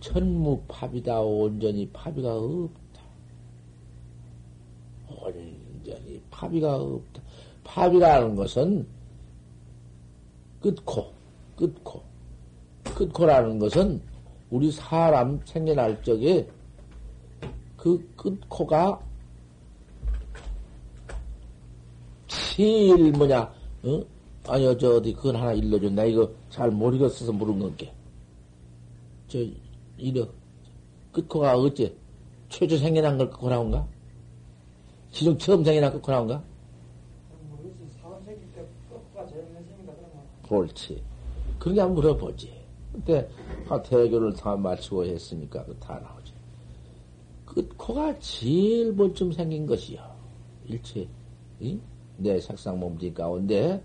[0.00, 3.02] 천무팝이다 온전히 파비가 없다.
[5.08, 7.22] 온전히 파비가 없다.
[7.62, 8.86] 파비라는 것은
[10.62, 11.12] 끝코,
[11.56, 12.02] 끝코.
[12.84, 14.00] 끝코라는 것은
[14.50, 16.48] 우리 사람 생겨날 적에
[17.76, 19.00] 그 끝코가
[22.26, 23.40] 제일 뭐냐,
[23.82, 24.04] 어?
[24.46, 25.90] 아니요, 저, 어디, 그건 하나 일러줘.
[25.90, 27.92] 나 이거 잘 모르겠어서 물은 건게.
[29.28, 29.38] 저,
[29.96, 30.26] 이러.
[31.12, 31.94] 끝코가 어째?
[32.48, 33.86] 최초 생겨난 걸 끝코 나온가?
[35.10, 36.42] 지금 처음 생겨난 끝코 나온가?
[40.56, 41.02] 옳지.
[41.58, 42.52] 그런 게 한번 물어보지.
[42.92, 43.28] 그때,
[43.84, 46.32] 대교를 다 마치고 했으니까 다 나오지.
[47.46, 50.00] 끝코가 제일 먼좀 생긴 것이요.
[50.66, 51.08] 일체,
[51.60, 51.78] 이?
[52.16, 53.82] 내 색상 몸짓 가운데,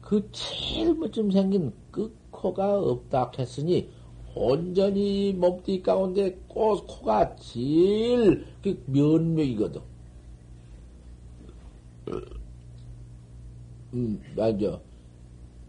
[0.00, 3.88] 그 제일 멋좀 생긴 그 코가 없다 했으니
[4.34, 9.80] 온전히 몸띠 가운데 코, 코가 제일 그 면목이거든.
[13.94, 14.80] 음, 맞아.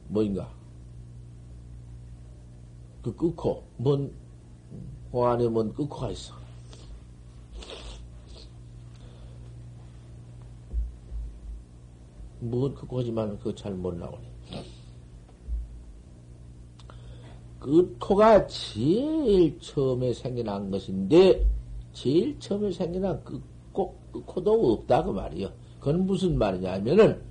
[0.07, 0.51] 뭐인가?
[3.01, 4.11] 그 끝코, 뭔,
[5.11, 6.35] 그 안에 뭔 끝코가 있어.
[12.39, 14.31] 뭔 끝코지만 그거 잘 못 나오네.
[17.59, 21.47] 그 코가 제일 처음에 생겨난 것인데,
[21.93, 23.39] 제일 처음에 생겨난 그,
[23.71, 25.51] 코, 그 코도 없다, 그 말이요.
[25.79, 27.21] 그건 무슨 말이냐 하면은,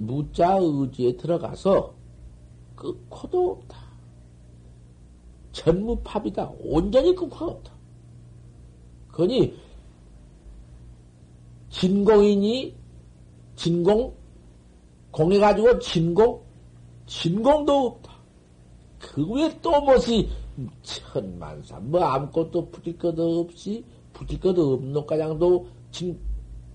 [0.00, 1.94] 무자 의지에 들어가서,
[2.74, 3.78] 그 코도 없다.
[5.52, 6.52] 전무팝이다.
[6.60, 7.72] 온전히 그 코가 없다.
[9.08, 9.54] 그니,
[11.68, 12.74] 진공이니,
[13.56, 14.14] 진공,
[15.10, 16.42] 공해가지고 진공,
[17.06, 18.12] 진공도 없다.
[18.98, 20.28] 그 외에 또 무엇이
[20.82, 26.18] 천만삼 뭐 아무것도 붙일 것도 없이 붙일 것도 없는 가장도 진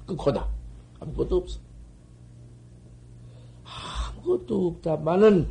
[0.05, 0.47] 끝코다
[0.99, 1.59] 아무것도 없어
[4.26, 5.47] 아무것도 없다마는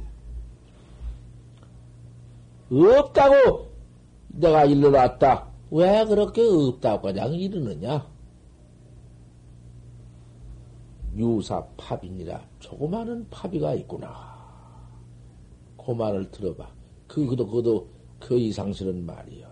[2.70, 3.68] 없다고
[4.28, 8.06] 내가 일러놨다 왜 그렇게 없다고 그냥 이러느냐
[11.16, 14.34] 유사 팝이니라 조그마한 파비가 있구나.
[15.76, 16.68] 그 말을 들어봐.
[17.06, 17.86] 그, 그도, 그도,
[18.18, 19.46] 그 이상스러운 말이요.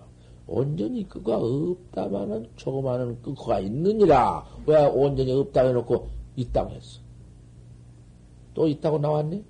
[0.48, 4.44] 온전히 그가 없다마는 조그마한 그가 있느니라.
[4.66, 7.01] 왜 온전히 없다고 해놓고 있다고 했어?
[8.55, 9.42] 또 있다고 나왔네?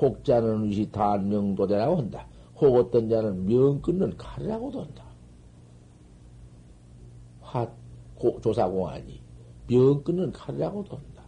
[0.00, 2.26] 혹자는 의시 단명도대라고 한다.
[2.56, 5.04] 혹 어떤 자는 명 끊는 칼이라고도 한다.
[7.40, 7.68] 화,
[8.14, 9.20] 고, 조사공안이
[9.68, 11.22] 명 끊는 칼이라고도 한다.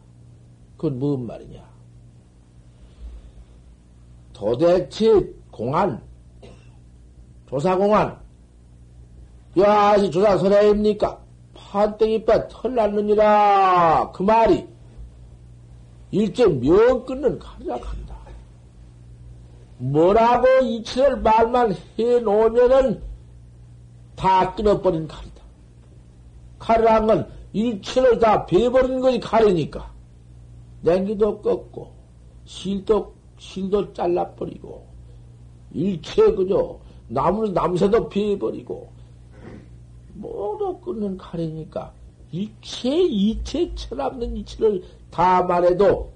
[0.76, 1.68] 그건 무슨 말이냐?
[4.32, 6.00] 도대체 공안,
[7.48, 8.20] 조사공안,
[9.58, 11.20] 야시 조사설야입니까?
[11.54, 14.12] 판때기빠 털 났느니라.
[14.12, 14.68] 그 말이
[16.10, 18.16] 일제 명 끊는 칼이라 한다.
[19.78, 23.02] 뭐라고 이치를 말만 해 놓으면은
[24.16, 25.42] 다 끊어버린 칼이다.
[26.58, 29.92] 칼이란 건 일체를 다 베버린 것이 칼이니까.
[30.82, 31.92] 냉기도 꺾고,
[32.44, 34.86] 실도, 실도 잘라버리고,
[35.72, 36.78] 일체 그저,
[37.08, 38.90] 나무, 남새도 베버리고,
[40.14, 41.92] 모두 끊는 칼이니까,
[42.30, 46.10] 일체, 이체, 철없는 이체를 다 말해도,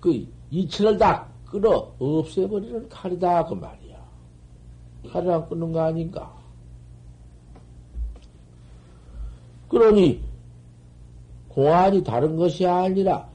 [0.00, 3.96] 그 이체를 다 끊어 없애버리는 칼이다, 그 말이야.
[5.10, 6.32] 칼이랑 끊는 거 아닌가?
[9.68, 10.22] 그러니,
[11.48, 13.28] 공안이 다른 것이 아니라,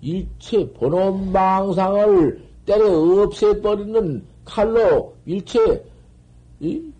[0.00, 5.84] 일체 본원 망상을 때려 없애버리는 칼로 일체,
[6.60, 6.92] 이?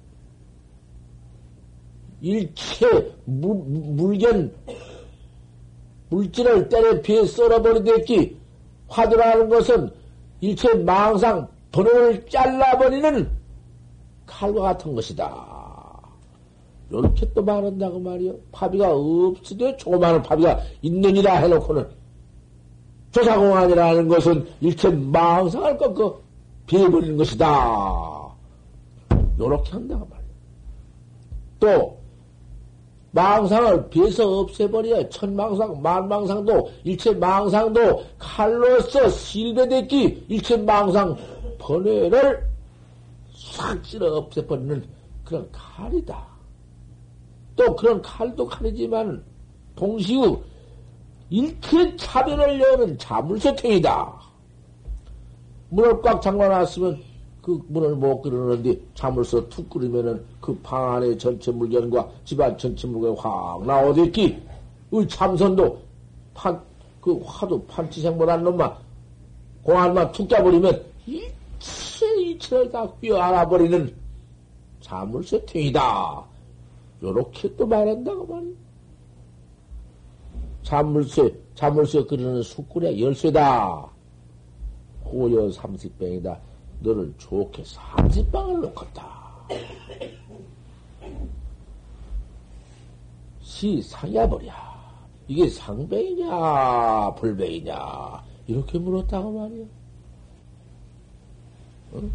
[2.20, 4.52] 일체 무, 물견,
[6.08, 8.36] 물질을 때려 피해 썰어버리겠지.
[8.88, 9.90] 화두라는 것은
[10.40, 13.28] 일체 망상 번호를 잘라버리는
[14.26, 15.54] 칼과 같은 것이다.
[16.90, 18.34] 이렇게 또 말한다고 말이요.
[18.52, 21.86] 파비가 없으되 조그마한 파비가 있느니라 해놓고는
[23.10, 26.20] 조사공안이라는 것은 일체 망상을 꺾어
[26.66, 28.34] 비해버리는 것이다.
[29.38, 30.28] 요렇게 한다고 말이요.
[31.60, 32.03] 또
[33.14, 35.08] 망상을 비해서 없애버려.
[35.08, 41.16] 천망상, 만망상도, 일체 망상도 칼로서 실배됐기, 일체 망상
[41.58, 42.44] 번뇌를
[43.32, 44.84] 싹 찔러 없애버리는
[45.24, 46.26] 그런 칼이다.
[47.54, 49.24] 또 그런 칼도 칼이지만,
[49.76, 50.36] 동시에
[51.30, 54.12] 일체 차변을 여는 자물쇠탱이다.
[55.68, 57.00] 문을 꽉 잠궈놨으면
[57.44, 63.16] 그 문을 못 끓이는데 자물쇠 툭 끓이면은 그 방 안에 전체 물건과 집안 전체 물건이
[63.18, 64.42] 확 나오댔기.
[64.92, 65.78] 의 참선도
[66.32, 66.58] 판,
[67.02, 68.72] 그 화도 판치생물한 놈만
[69.62, 73.94] 공안만 툭 짜버리면 일체 이체를 다 휘어 알아버리는
[74.80, 76.24] 자물쇠 탱이다.
[77.02, 78.52] 요렇게 또 말한다고 말이야.
[80.62, 83.86] 자물쇠, 자물쇠 끓이는 숯불의 열쇠다.
[85.04, 86.38] 호여 삼십병이다.
[86.84, 89.24] 너를 좋게 삼십방을 놓겠다.
[93.40, 94.52] 시 상야버려.
[95.26, 99.66] 이게 상배이냐, 불배이냐, 이렇게 물었다고 말이야.
[101.94, 102.12] 응?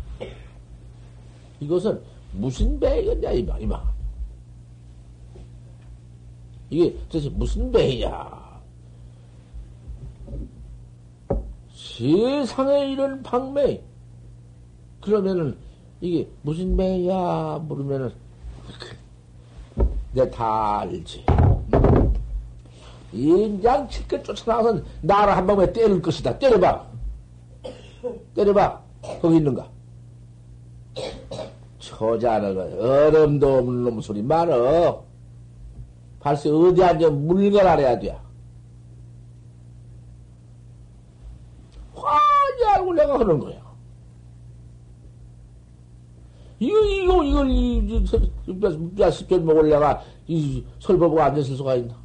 [1.59, 2.03] 이것은
[2.33, 3.83] 무슨 배이겠냐, 이마, 이마.
[6.69, 8.61] 이게 도대체 무슨 배이냐.
[11.73, 13.83] 세상에 이런 방매,
[15.09, 15.57] 그러면은
[16.01, 18.13] 이게 무슨 매야 물으면은
[20.13, 21.25] 내다 알지.
[23.11, 26.37] 인장 칠것 쫓아나가서 나를 한 방에 때릴 것이다.
[26.37, 26.85] 때려봐.
[28.35, 28.81] 때려봐.
[29.21, 29.67] 거기 있는가?
[31.79, 35.03] 처자는 얼음도 없는 놈 소리 많어.
[36.19, 38.15] 발세 어디 앉아 물건 알아야 돼.
[41.95, 43.58] 화지 알고 내가 하는 거야.
[46.59, 47.81] 이거, 이거, 이걸, 이,
[48.95, 51.95] 몇, 십견 먹을래가, 이, 설법보고 앉았을 수가 있나?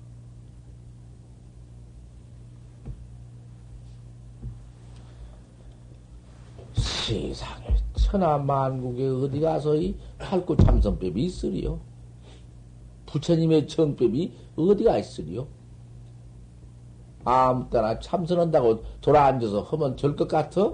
[6.74, 11.80] 세상에, 천하 만국에 어디 가서 이 팔구 참선법이 있으리요?
[13.06, 15.46] 부처님의 정법이 어디가 있으리요?
[17.24, 20.72] 아무 때나 참선한다고 돌아앉아서 하면 될 것 같아?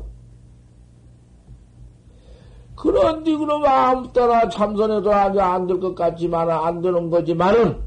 [2.81, 7.78] 그런데 그럼 아무 때나 참선해도 아주 안 될 것 같지만 안 되는 거지만은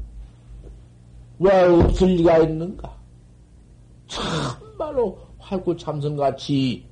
[1.40, 2.94] 왜 없을 리가 있는가?
[4.06, 6.86] 참말로 활구 참선같이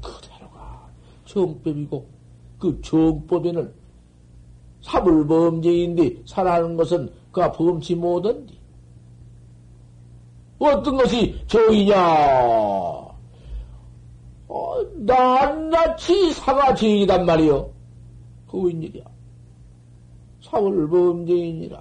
[0.00, 0.88] 그대로가
[1.26, 2.06] 정법이고
[2.58, 3.72] 그 정법에는
[4.82, 8.58] 사불범죄인데 살아가는 것은 그가 범치 못한디
[10.58, 13.09] 어떤 것이 정이냐?
[14.50, 17.70] 어, 낱낱이 사가 죄인이단 말이요.
[18.50, 19.04] 그 웬일이야.
[20.42, 21.80] 사월 범죄인이라.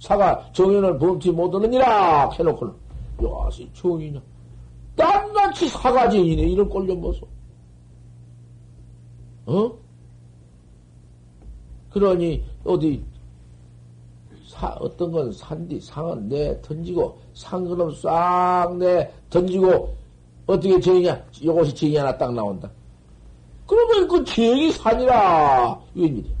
[0.00, 2.74] 사가 정연을 범치 못하느니라 해놓고는
[3.22, 4.20] 야시 정이냐.
[4.96, 6.42] 낱낱이 사가 죄인이네.
[6.42, 7.28] 이런 꼴좀 보소.
[9.46, 9.72] 어?
[11.90, 13.04] 그러니 어디
[14.44, 20.01] 사, 어떤 건 산디 상은 내 던지고 상그럼 싹내 던지고
[20.46, 21.24] 어떻게 죄이냐?
[21.40, 22.70] 이것이 죄이 하나 딱 나온다.
[23.66, 26.34] 그러면 그 죄이 산이라 웬일이야?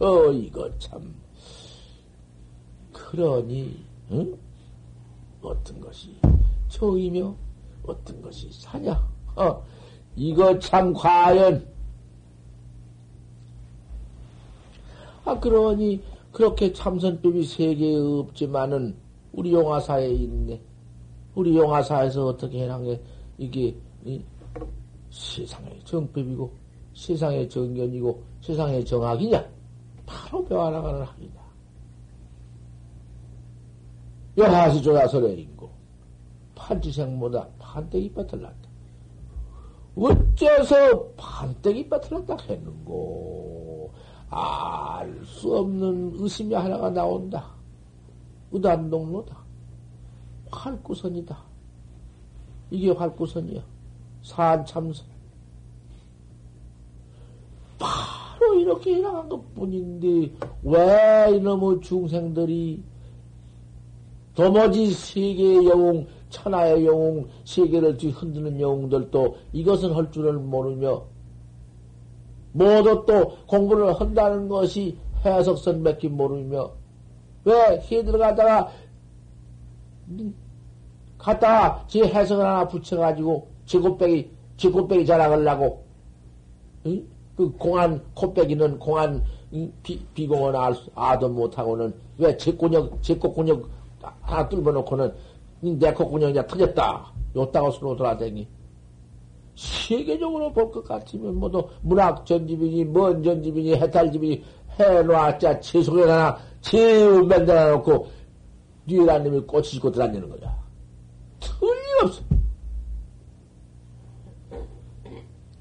[0.00, 1.14] 어 이거 참
[2.92, 4.36] 그러니 응?
[5.42, 6.14] 어떤 것이
[6.68, 7.34] 처이며
[7.86, 9.06] 어떤 것이 사냐?
[9.36, 9.62] 어
[10.16, 11.74] 이거 참 과연
[15.26, 18.94] 아, 그러니, 그렇게 참선법이 세계에 없지만은,
[19.32, 20.60] 우리 용화사에 있네.
[21.34, 23.00] 우리 용화사에서 어떻게 해난 게,
[23.38, 24.22] 이게, 이,
[25.10, 26.52] 세상의 정법이고,
[26.94, 29.44] 세상의 정견이고, 세상의 정학이냐?
[30.06, 31.42] 바로 배워나가는 학이다.
[34.36, 35.70] 여하시 조야서 내린고,
[36.54, 38.68] 판지생보다 판때기 밭을 났다.
[39.96, 43.92] 어째서 판때기 밭을 났다 했는고,
[44.30, 47.54] 알 수 없는 의심이 하나가 나온다.
[48.50, 49.43] 의단동로다.
[50.54, 51.36] 활구선이다.
[52.70, 53.62] 이게 활구선이야.
[54.22, 55.06] 산참선.
[57.78, 60.32] 바로 이렇게 일어난 것 뿐인데,
[60.62, 62.82] 왜 이놈의 중생들이
[64.34, 71.04] 도무지 세계의 영웅, 천하의 영웅, 세계를 뒤흔드는 영웅들도 이것은 할 줄을 모르며,
[72.52, 76.70] 모두 또 공부를 한다는 것이 해석선 맺기 모르며
[77.44, 78.70] 왜 해 들어가다가
[81.24, 85.82] 갖다가 제 해석을 하나 붙여가지고 제 곱빼기 제 곱빼기 자랑하려고
[86.86, 87.02] 응?
[87.36, 89.24] 그 공안 코빼기는 공안
[89.82, 93.68] 비, 비공은 알, 아도 못하고는 왜 제 꼬녁 제 꼬꼬녁
[94.20, 95.14] 하나 뚫어놓고는
[95.78, 98.46] 내 꼬꼬녕이 터졌다 요따가 수로 돌아다니
[99.56, 104.44] 세계적으로 볼 것 같으면 모두 문학 전집이니 뭔 전집이니 해탈 집이니
[104.78, 108.08] 해놓았자 채속에다나 제우 맨들어 놓고
[108.86, 110.63] 뒤에다 놈이 꽂히고 들어다니는 거야.
[111.44, 112.22] 틀림없어.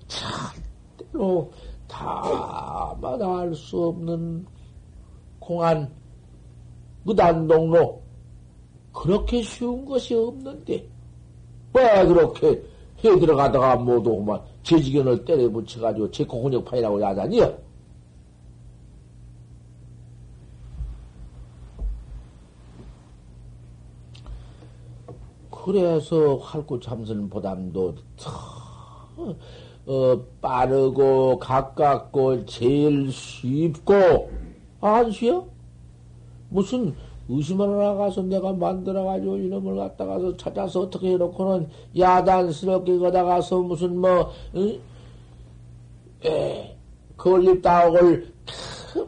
[0.07, 1.51] 절대로
[1.87, 4.45] 다마다 알 수 없는
[5.39, 5.91] 공안
[7.03, 8.01] 무단동로
[8.93, 10.87] 그렇게 쉬운 것이 없는데
[11.73, 12.63] 왜 그렇게
[13.03, 17.57] 해 들어가다가 모두 그만 제지견을 때려 붙여가지고 제코근역판이라고 야단이요.
[25.63, 27.95] 그래서 활구 참선 보담도
[29.85, 34.29] 어, 빠르고 가깝고 제일 쉽고
[34.81, 35.45] 안 쉬어?
[36.49, 36.93] 무슨
[37.29, 44.79] 의심을 나가서 내가 만들어가지고 이놈을 갖다가서 찾아서 어떻게 해놓고는 야단스럽게 거다가서 무슨 뭐, 응?
[46.25, 46.75] 에,
[47.15, 48.33] 건립 다옥을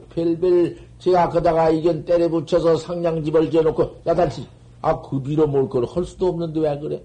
[0.09, 4.54] 별별 제가 거다가 이견 때려 붙여서 상냥집을 지어놓고 야단치.
[4.85, 7.03] 아, 그 비로 뭘걸할 수도 없는데 왜 그래?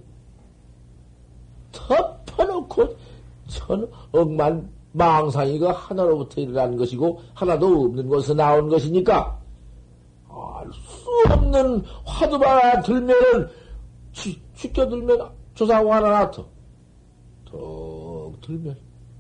[1.73, 2.97] 덮어놓고
[3.49, 9.41] 천 억만 망상이가 하나로부터 일어난 것이고 하나도 없는 곳에서 나온 것이니까
[10.73, 13.49] 수 없는 화두바 들면은,
[14.55, 16.45] 죽여들면 조사고 하나 나터.
[17.47, 18.77] 턱 들면,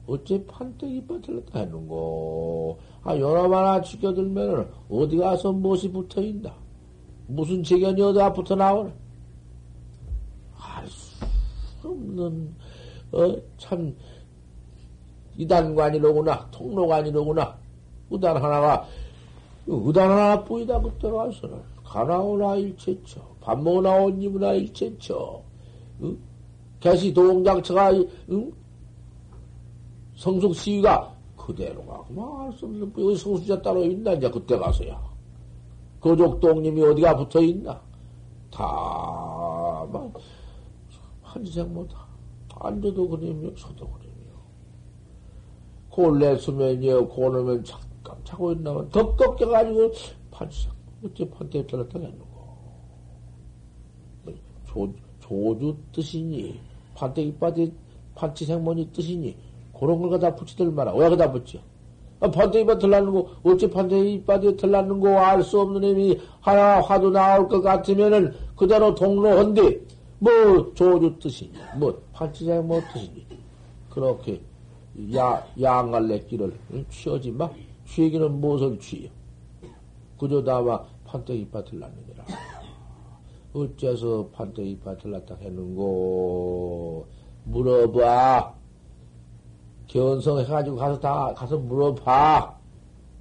[0.06, 2.78] 어째 판때기 빠질렀다 했는고.
[3.02, 6.54] 아, 여러 하나 죽여들면은, 어디 가서 무엇이 붙어 있나?
[7.30, 8.90] 무슨 재견이 어디가 붙어 나오나?
[10.58, 11.24] 알수
[11.84, 12.54] 없는,
[13.12, 13.94] 어, 참,
[15.36, 17.56] 이단관이로구나, 통로관이로구나.
[18.10, 18.86] 우단 하나가,
[19.66, 21.60] 의단 하나 뿐이다, 그때 가서는.
[21.84, 25.42] 가나오나 일체처, 밥 먹으나 옷 입으나 일체처,
[26.02, 26.18] 응?
[26.80, 27.92] 개시 동장처가,
[28.30, 28.52] 응?
[30.16, 35.09] 성숙 시위가 그대로가 그만 수 없는 여기 성수자 따로 있나 이제 그때 가서야
[36.00, 37.80] 거족동님이 어디가 붙어 있나
[38.50, 40.12] 다 막
[41.22, 42.06] 한지생 못하
[42.48, 44.32] 앉아도 그림이요 서도 그림이요
[45.88, 49.92] 골래 수면이요 고르면 잠깐 자고 있나면 덕덕 껴가지고
[50.30, 50.72] 판지생
[51.04, 52.30] 어째 판때 떨었다 했는고.
[54.66, 56.60] 조, 조주 뜻이니,
[56.94, 57.72] 판때 이빠디,
[58.14, 59.34] 판치 생모니 뜻이니,
[59.72, 60.94] 그런 걸 갖다 붙이들 마라.
[60.94, 61.58] 왜 갖다 붙여?
[62.20, 66.80] 아, 판때 이빠 들라는 거, 어째 판때 이빠디 들라는 거 알 수 없는 힘이 하나
[66.80, 69.80] 화도 나올 것 같으면은 그대로 동로한데,
[70.18, 70.30] 뭐
[70.74, 73.26] 조주 뜻이니, 뭐 판치장 뭐 뜻이니.
[73.88, 74.40] 그렇게
[75.16, 76.52] 야, 양갈래 길을
[76.90, 77.48] 취하지 마.
[77.86, 79.08] 취기는 무엇을 취여?
[80.18, 82.24] 그저 다마 판때기 밭을 났느니라.
[83.54, 87.06] 어째서 판때기 밭을 났다 했는고?
[87.44, 88.59] 물어봐.
[89.90, 92.54] 견성해가지고 가서 다, 가서 물어봐.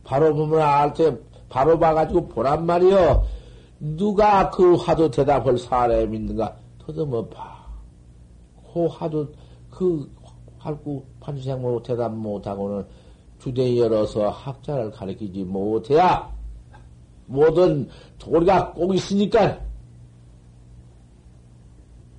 [0.04, 1.18] 바로 보면 알 테,
[1.50, 3.24] 바로 봐가지고 보란 말이여.
[3.80, 6.56] 누가 그 화두 대답을 사람이 있는가?
[6.80, 7.66] 더듬어 봐.
[8.74, 9.28] 그 화두,
[9.70, 10.10] 그,
[10.60, 12.86] 할구 판생모 대답 못하고는
[13.40, 16.30] 주대 열어서 학자를 가르치지 못해야
[17.26, 19.58] 모든 도리가 꼭 있으니까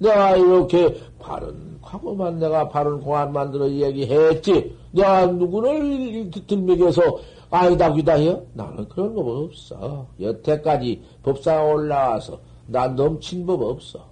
[0.00, 4.76] 내가 이렇게 바른 과거만 내가 바른 공안 만들어 얘기했지.
[4.92, 7.02] 내가 누구를 들먹여서
[7.50, 8.42] 아니다 귀다 해요?
[8.54, 10.06] 나는 그런 거 없어.
[10.20, 14.08] 여태까지 법사가 올라와서 난 넘친 법 없어.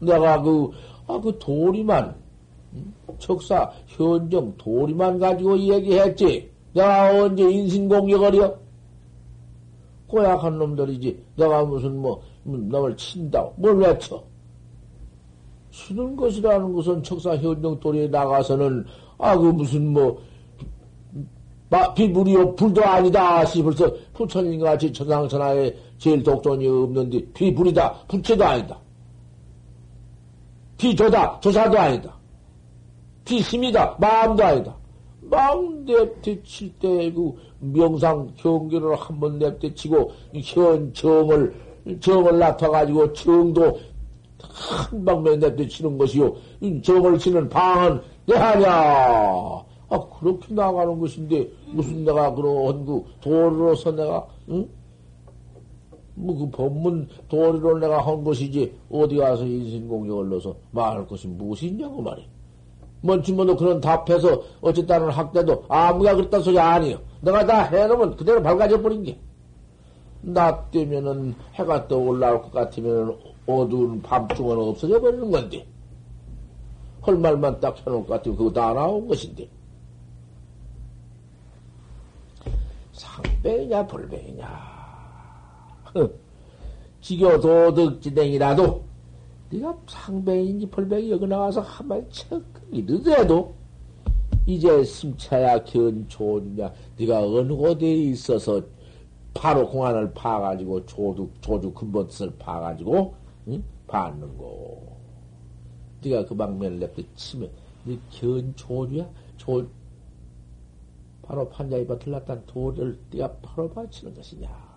[0.00, 0.70] 내가 그,
[1.06, 2.14] 아, 그 도리만,
[3.18, 6.50] 척사, 현정, 도리만 가지고 얘기했지.
[6.72, 8.56] 내가 언제 인신공격을이요?
[10.06, 11.24] 고약한 놈들이지.
[11.36, 12.22] 내가 무슨 뭐,
[12.56, 13.54] 놈을 친다고.
[13.56, 14.22] 뭘 외쳐?
[15.70, 18.84] 치는 것이라는 것은 척사 현정 도리에 나가서는,
[19.18, 20.20] 아, 그 무슨 뭐,
[21.94, 23.44] 비불이요, 불도 아니다.
[23.44, 28.06] 시 벌써 부처님 같이 천상천하에 제일 독존이 없는데, 비불이다.
[28.08, 28.78] 부채도 아니다.
[30.78, 31.40] 비조다.
[31.40, 32.16] 조사도 아니다.
[33.24, 33.96] 비심이다.
[34.00, 34.76] 마음도 아니다.
[35.22, 40.10] 마음 냅대칠 때, 그, 명상 경계를 한번 냅대치고,
[40.42, 41.67] 현 정을,
[42.00, 43.78] 정을 나타가지고, 정도
[44.40, 46.34] 한 방면에 냅대치는 것이요.
[46.82, 48.68] 정을 치는 방은 내 하냐.
[49.90, 54.68] 아, 그렇게 나가는 것인데, 무슨 내가 그런 그 도로로서 내가, 응?
[56.14, 62.02] 뭐 그 법문 도리로 내가 한 것이지, 어디 가서 인신공격을 넣어서 말할 것이 무엇이 있냐고
[62.02, 62.26] 말이야.
[63.00, 66.98] 먼지뭐도 그런 답해서 어쨌다는 학대도 아무가 그랬다 소리 아니요.
[67.20, 69.16] 내가 다 해놓으면 그대로 밝아져 버린 게.
[70.20, 73.16] 나 때면은 해가 떠 올라올 것 같으면
[73.46, 75.66] 어두운 밤중은 없어져 버리는 건데.
[77.06, 79.48] 헐 말만 딱 해놓을 것 같으면 그거 다 나온 것인데.
[82.92, 84.78] 상배이냐, 불배이냐.
[87.00, 88.84] 지교 도덕 진행이라도
[89.50, 93.54] 네가 상배인지 불배이 여기 나와서 한마디 척 이르더라도
[94.44, 98.60] 이제 심차야 견조냐 네가 어느 곳에 있어서
[99.34, 103.14] 바로 공안을 파가지고 조주 조주 근본 뜻을 파가지고
[103.48, 103.62] 응?
[103.86, 104.96] 받는고
[106.02, 107.50] 네가 그 방면을 냅둬 치면
[107.84, 109.66] 네 견조냐 조
[111.22, 114.68] 바로 판자에 버틀났단 도를 네가 바로 바치는 것이냐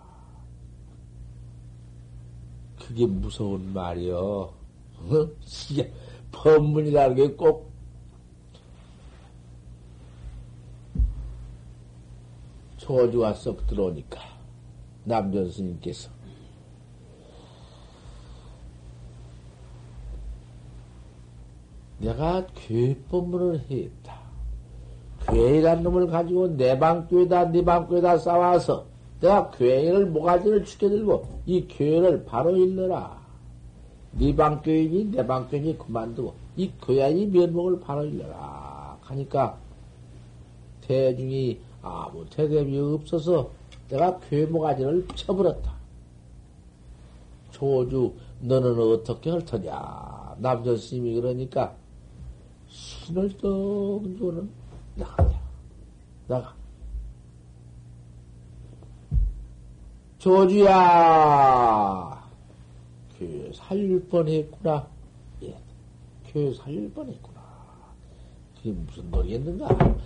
[2.78, 4.18] 그게 무서운 말이여.
[4.18, 5.28] 어?
[5.70, 5.92] 이게
[6.32, 7.72] 법문이라는 게 꼭
[12.76, 14.20] 조주가 썩 들어오니까
[15.04, 16.10] 남전 스님께서
[21.98, 24.20] 내가 괴법문을 했다.
[25.28, 28.86] 괴이란 놈을 가지고 내 방교에다 네 방교에다 싸워서
[29.20, 33.22] 내가 괴를 모가지를 죽여들고 이 괴를 바로 일러라.
[34.12, 38.98] 네 방교인이 내 방교인이 그만두고 이 괴야이 면목을 바로 일러라.
[39.00, 39.58] 하니까
[40.82, 43.50] 대중이 아무 대답이 없어서
[43.88, 45.72] 내가 괴 모가지를 쳐버렸다.
[47.50, 50.36] 조주 너는 어떻게 할 터냐?
[50.38, 51.74] 남자 스님이 그러니까
[52.68, 54.50] 신을 떡 주는
[54.96, 55.28] 나가
[56.26, 56.54] 나가
[60.22, 60.70] 조주야,
[63.18, 64.86] 그 살릴 뻔했구나.
[65.42, 65.58] 예,
[66.32, 67.42] 그 살릴 뻔했구나.
[68.56, 69.96] 그게 무슨 놀이였는가?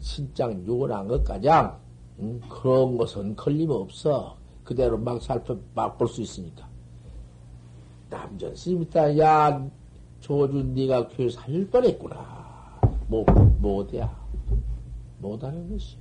[0.00, 1.78] 신장 요원한 것가장
[2.20, 2.40] 응?
[2.48, 4.36] 그런 것은 걸림없어.
[4.62, 6.68] 그대로 막 살펴 맛볼 수 있으니까.
[8.08, 9.18] 남전 스님이다.
[9.18, 9.66] 야,
[10.20, 12.80] 조주 네가 그 살릴 뻔했구나.
[13.08, 13.24] 뭐
[13.60, 14.14] 못이야.
[15.18, 15.96] 못하는 것이.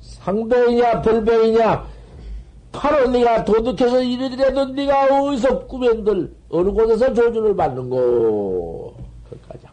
[0.00, 1.88] 상배이냐 별배이냐
[2.70, 8.94] 바로 네가 도둑해서 이르더라도 네가 어디서 꾸면들 어느 곳에서 조주를 받는고
[9.28, 9.66] 그까지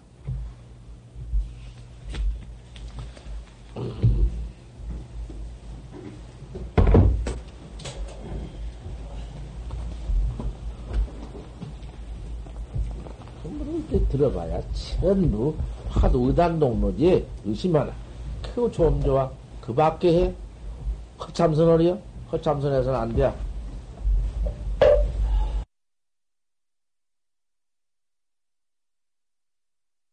[13.43, 13.78] 그때
[14.09, 14.61] 들어가야
[15.01, 15.55] 전부
[15.89, 17.91] 하도 의단 동로지 의심하나
[18.41, 19.29] 그거 좀 좋아
[19.61, 20.33] 그 밖에 해
[21.19, 21.97] 허참선언이요?
[22.31, 23.31] 허참선에서는 안 돼.